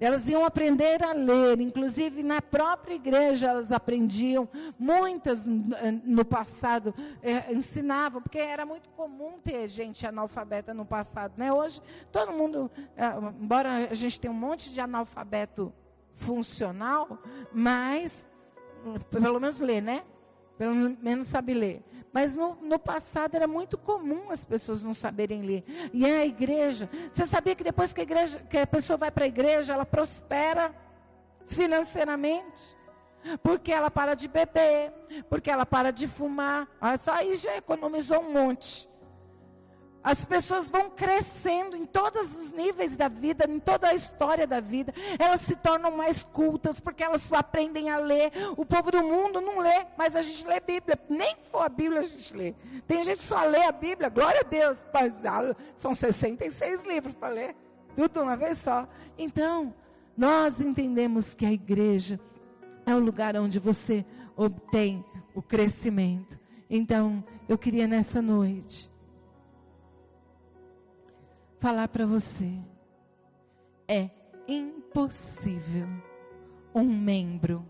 Elas 0.00 0.26
iam 0.26 0.44
aprender 0.44 1.02
a 1.04 1.12
ler, 1.12 1.60
inclusive 1.60 2.22
na 2.22 2.40
própria 2.40 2.94
igreja 2.94 3.48
elas 3.48 3.70
aprendiam. 3.70 4.48
Muitas 4.78 5.46
no 5.46 6.24
passado 6.24 6.94
é, 7.22 7.52
ensinavam, 7.52 8.22
porque 8.22 8.38
era 8.38 8.64
muito 8.64 8.88
comum 8.90 9.38
ter 9.38 9.68
gente 9.68 10.06
analfabeta 10.06 10.72
no 10.72 10.86
passado. 10.86 11.34
Né? 11.36 11.52
Hoje, 11.52 11.82
todo 12.10 12.32
mundo, 12.32 12.70
é, 12.96 13.06
embora 13.40 13.88
a 13.90 13.94
gente 13.94 14.18
tenha 14.18 14.32
um 14.32 14.36
monte 14.36 14.72
de 14.72 14.80
analfabeto 14.80 15.72
funcional, 16.16 17.18
mas, 17.52 18.28
pelo 19.10 19.38
menos 19.38 19.60
ler, 19.60 19.82
né? 19.82 20.02
Pelo 20.60 20.74
menos 20.74 21.28
sabe 21.28 21.54
ler. 21.54 21.82
Mas 22.12 22.34
no, 22.34 22.54
no, 22.56 22.78
passado 22.78 23.34
era 23.34 23.46
muito 23.46 23.78
comum 23.78 24.30
as 24.30 24.44
pessoas 24.44 24.82
não 24.82 24.92
saberem 24.92 25.40
ler. 25.40 25.64
E 25.90 26.04
a 26.04 26.26
igreja, 26.26 26.86
você 27.10 27.24
sabia 27.24 27.56
que 27.56 27.64
depois 27.64 27.94
que 27.94 28.00
a, 28.00 28.04
igreja, 28.04 28.38
que 28.40 28.58
a 28.58 28.66
pessoa 28.66 28.98
vai 28.98 29.10
para 29.10 29.24
a 29.24 29.26
igreja, 29.26 29.72
ela 29.72 29.86
prospera 29.86 30.74
financeiramente? 31.46 32.76
Porque 33.42 33.72
ela 33.72 33.90
para 33.90 34.12
de 34.12 34.28
beber, 34.28 34.92
porque 35.30 35.50
ela 35.50 35.64
para 35.64 35.90
de 35.90 36.06
fumar. 36.06 36.68
Aí 37.06 37.34
já 37.36 37.56
economizou 37.56 38.20
um 38.20 38.30
monte. 38.30 38.86
As 40.02 40.24
pessoas 40.24 40.70
vão 40.70 40.88
crescendo 40.88 41.76
em 41.76 41.84
todos 41.84 42.38
os 42.38 42.52
níveis 42.52 42.96
da 42.96 43.08
vida, 43.08 43.44
em 43.48 43.60
toda 43.60 43.88
a 43.88 43.94
história 43.94 44.46
da 44.46 44.58
vida. 44.58 44.94
Elas 45.18 45.42
se 45.42 45.54
tornam 45.56 45.90
mais 45.90 46.24
cultas 46.24 46.80
porque 46.80 47.02
elas 47.02 47.30
aprendem 47.32 47.90
a 47.90 47.98
ler. 47.98 48.32
O 48.56 48.64
povo 48.64 48.90
do 48.90 49.02
mundo 49.02 49.40
não 49.40 49.58
lê, 49.58 49.86
mas 49.98 50.16
a 50.16 50.22
gente 50.22 50.46
lê 50.46 50.58
Bíblia. 50.58 50.98
Nem 51.08 51.36
for 51.50 51.62
a 51.62 51.68
Bíblia 51.68 52.00
a 52.00 52.02
gente 52.02 52.34
lê. 52.34 52.54
Tem 52.88 53.04
gente 53.04 53.18
que 53.18 53.24
só 53.24 53.44
lê 53.44 53.62
a 53.64 53.72
Bíblia, 53.72 54.08
glória 54.08 54.40
a 54.40 54.48
Deus. 54.48 54.84
Mas 54.92 55.24
ah, 55.24 55.54
são 55.76 55.92
66 55.92 56.84
livros 56.84 57.14
para 57.14 57.28
ler. 57.28 57.56
Tudo 57.94 58.22
uma 58.22 58.36
vez 58.36 58.58
só. 58.58 58.88
Então, 59.18 59.74
Nós 60.16 60.60
entendemos 60.60 61.34
que 61.34 61.46
a 61.46 61.52
igreja 61.52 62.20
é 62.84 62.94
o 62.94 62.98
lugar 62.98 63.36
onde 63.36 63.58
você 63.58 64.04
obtém 64.36 65.02
o 65.34 65.40
crescimento. 65.40 66.38
Então, 66.68 67.24
eu 67.48 67.56
queria 67.56 67.86
nessa 67.86 68.20
noite 68.20 68.89
falar 71.60 71.88
para 71.88 72.06
você: 72.06 72.58
é 73.86 74.10
impossível 74.48 75.86
um 76.74 76.84
membro 76.84 77.64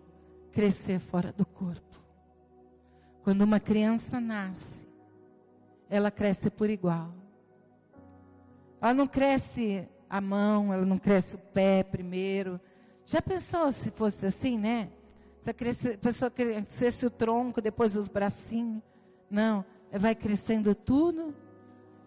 crescer 0.53 0.99
fora 0.99 1.33
do 1.33 1.45
corpo. 1.45 2.01
Quando 3.23 3.43
uma 3.43 3.61
criança 3.61 4.19
nasce, 4.21 4.87
ela 5.91 6.11
cresce 6.11 6.51
por 6.51 6.71
igual. 6.71 7.13
Ela 8.81 8.95
não 8.95 9.07
cresce 9.07 9.87
a 10.09 10.21
mão, 10.21 10.73
ela 10.73 10.87
não 10.87 10.97
cresce 10.97 11.35
o 11.35 11.39
pé 11.39 11.83
primeiro. 11.83 12.59
Já 13.05 13.21
pensou 13.21 13.71
se 13.73 13.91
fosse 13.91 14.25
assim, 14.25 14.59
né? 14.59 14.91
Se 15.41 15.51
a 15.51 15.55
pessoa 16.01 16.31
crescesse 16.31 17.05
o 17.05 17.11
tronco, 17.11 17.61
depois 17.61 17.97
os 17.97 18.09
bracinhos. 18.09 18.83
Não, 19.31 19.65
vai 19.93 20.15
crescendo 20.15 20.75
tudo 20.75 21.35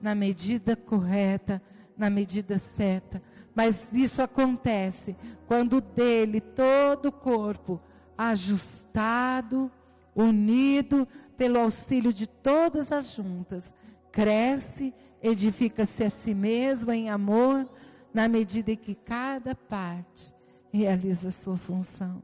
na 0.04 0.14
medida 0.14 0.76
correta, 0.76 1.62
na 1.98 2.10
medida 2.10 2.58
certa. 2.58 3.24
Mas 3.56 3.94
isso 3.94 4.22
acontece 4.22 5.16
quando 5.48 5.80
dele 5.80 6.42
todo 6.42 7.06
o 7.06 7.12
corpo 7.12 7.80
ajustado, 8.18 9.72
unido 10.14 11.08
pelo 11.38 11.58
auxílio 11.58 12.12
de 12.12 12.28
todas 12.28 12.92
as 12.92 13.16
juntas, 13.16 13.74
cresce, 14.12 14.94
edifica-se 15.22 16.04
a 16.04 16.10
si 16.10 16.36
mesmo 16.36 16.92
em 16.92 17.10
amor, 17.10 17.66
na 18.14 18.28
medida 18.28 18.74
em 18.74 18.78
que 18.78 18.94
cada 18.94 19.56
parte 19.56 20.36
realiza 20.72 21.30
a 21.30 21.32
sua 21.32 21.56
função. 21.56 22.22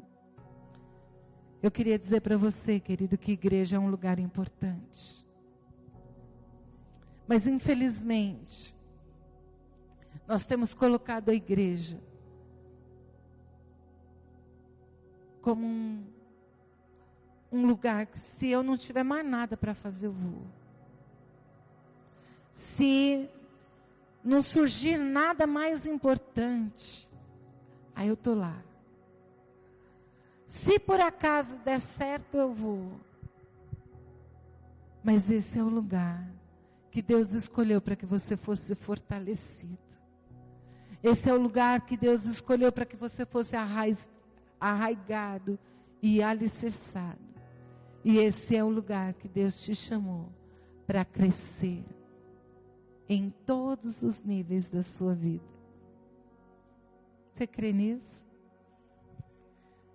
Eu 1.64 1.72
queria 1.72 1.98
dizer 1.98 2.20
para 2.20 2.36
você, 2.36 2.78
querido, 2.78 3.18
que 3.18 3.32
igreja 3.32 3.78
é 3.78 3.80
um 3.80 3.90
lugar 3.90 4.20
importante. 4.20 5.29
Mas 7.30 7.46
infelizmente, 7.46 8.76
nós 10.28 10.48
temos 10.48 10.74
colocado 10.74 11.30
a 11.30 11.34
igreja 11.36 12.02
como 15.40 15.64
um, 15.64 16.04
um 17.52 17.68
lugar 17.68 18.08
que, 18.08 18.20
se 18.20 18.50
eu 18.50 18.64
não 18.64 18.76
tiver 18.76 19.04
mais 19.04 19.24
nada 19.24 19.56
para 19.56 19.76
fazer, 19.76 20.08
eu 20.08 20.12
vou. 20.12 20.42
Se 22.52 23.30
não 24.24 24.42
surgir 24.42 24.98
nada 24.98 25.46
mais 25.46 25.86
importante, 25.86 27.08
aí 27.94 28.08
eu 28.08 28.16
estou 28.16 28.34
lá. 28.34 28.60
Se 30.48 30.80
por 30.80 31.00
acaso 31.00 31.60
der 31.60 31.80
certo, 31.80 32.38
eu 32.38 32.52
vou. 32.52 33.00
Mas 35.04 35.30
esse 35.30 35.60
é 35.60 35.64
o 35.64 35.70
lugar 35.70 36.39
que 36.92 37.02
Deus 37.02 37.34
escolheu 37.34 37.80
para 37.82 37.96
que 37.96 38.06
você 38.06 38.36
fosse 38.36 38.76
fortalecido. 38.76 39.78
Esse 41.02 41.30
é 41.30 41.34
o 41.34 41.42
lugar 41.42 41.86
que 41.86 41.96
Deus 41.96 42.26
escolheu 42.26 42.72
para 42.72 42.86
que 42.86 42.96
você 42.96 43.26
fosse 43.26 43.56
arraigado 44.60 45.58
e 46.02 46.22
alicerçado. 46.22 47.20
E 48.04 48.18
esse 48.18 48.56
é 48.56 48.64
o 48.64 48.70
lugar 48.70 49.14
que 49.14 49.28
Deus 49.28 49.62
te 49.62 49.76
chamou 49.76 50.30
para 50.86 51.06
crescer 51.06 51.84
em 53.08 53.30
todos 53.46 54.02
os 54.02 54.24
níveis 54.24 54.70
da 54.70 54.84
sua 54.84 55.14
vida. 55.14 55.44
Você 57.34 57.48
crê 57.48 57.72
nisso? 57.72 58.26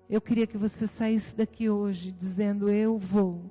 Eu 0.09 0.21
queria 0.21 0.47
que 0.47 0.57
você 0.57 0.87
saísse 0.87 1.35
daqui 1.35 1.69
hoje 1.69 2.11
dizendo: 2.11 2.71
Eu 2.71 2.99
vou 2.99 3.51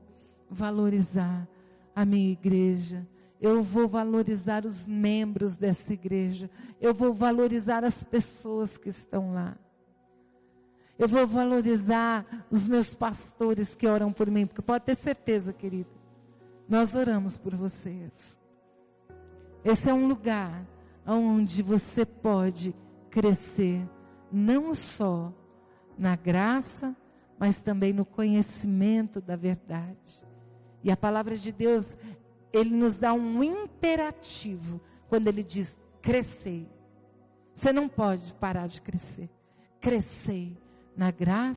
valorizar 0.50 1.48
a 1.96 2.06
minha 2.06 2.32
igreja, 2.32 3.08
eu 3.44 3.62
vou 3.62 3.90
valorizar 3.90 4.66
os 4.66 4.88
membros 4.88 5.58
dessa 5.58 5.92
igreja, 5.92 6.50
eu 6.80 6.94
vou 6.94 7.14
valorizar 7.14 7.84
as 7.84 8.02
pessoas 8.02 8.78
que 8.78 8.88
estão 8.88 9.34
lá. 9.34 9.58
Eu 10.98 11.10
vou 11.10 11.28
valorizar 11.28 12.26
os 12.50 12.66
meus 12.70 12.96
pastores 12.96 13.76
que 13.76 13.86
oram 13.86 14.14
por 14.14 14.32
mim, 14.32 14.48
porque 14.48 14.62
pode 14.62 14.86
ter 14.86 14.96
certeza, 14.96 15.52
querido, 15.52 15.90
nós 16.70 16.96
oramos 16.96 17.38
por 17.38 17.54
vocês. 17.54 18.40
Esse 19.62 19.90
é 19.90 19.94
um 19.94 20.08
lugar 20.08 20.66
onde 21.06 21.62
você 21.62 22.06
pode 22.06 22.74
crescer, 23.10 23.86
não 24.32 24.74
só 24.74 25.34
na 25.98 26.16
graça, 26.16 26.96
mas 27.38 27.62
também 27.62 27.92
no 27.92 28.06
conhecimento 28.06 29.20
da 29.20 29.36
verdade. 29.36 30.26
E 30.82 30.90
a 30.90 30.96
palavra 30.96 31.36
de 31.36 31.52
Deus, 31.52 31.94
ele 32.54 32.70
nos 32.70 33.00
dá 33.00 33.14
um 33.14 33.44
imperativo 33.44 34.80
quando 35.10 35.28
ele 35.28 35.44
diz: 35.44 35.78
crescei. 36.02 36.70
Você 37.54 37.74
não 37.74 37.90
pode 37.90 38.34
parar 38.36 38.68
de 38.68 38.80
crescer. 38.80 39.30
Crescei 39.82 40.56
na 40.96 41.12
graça 41.12 41.52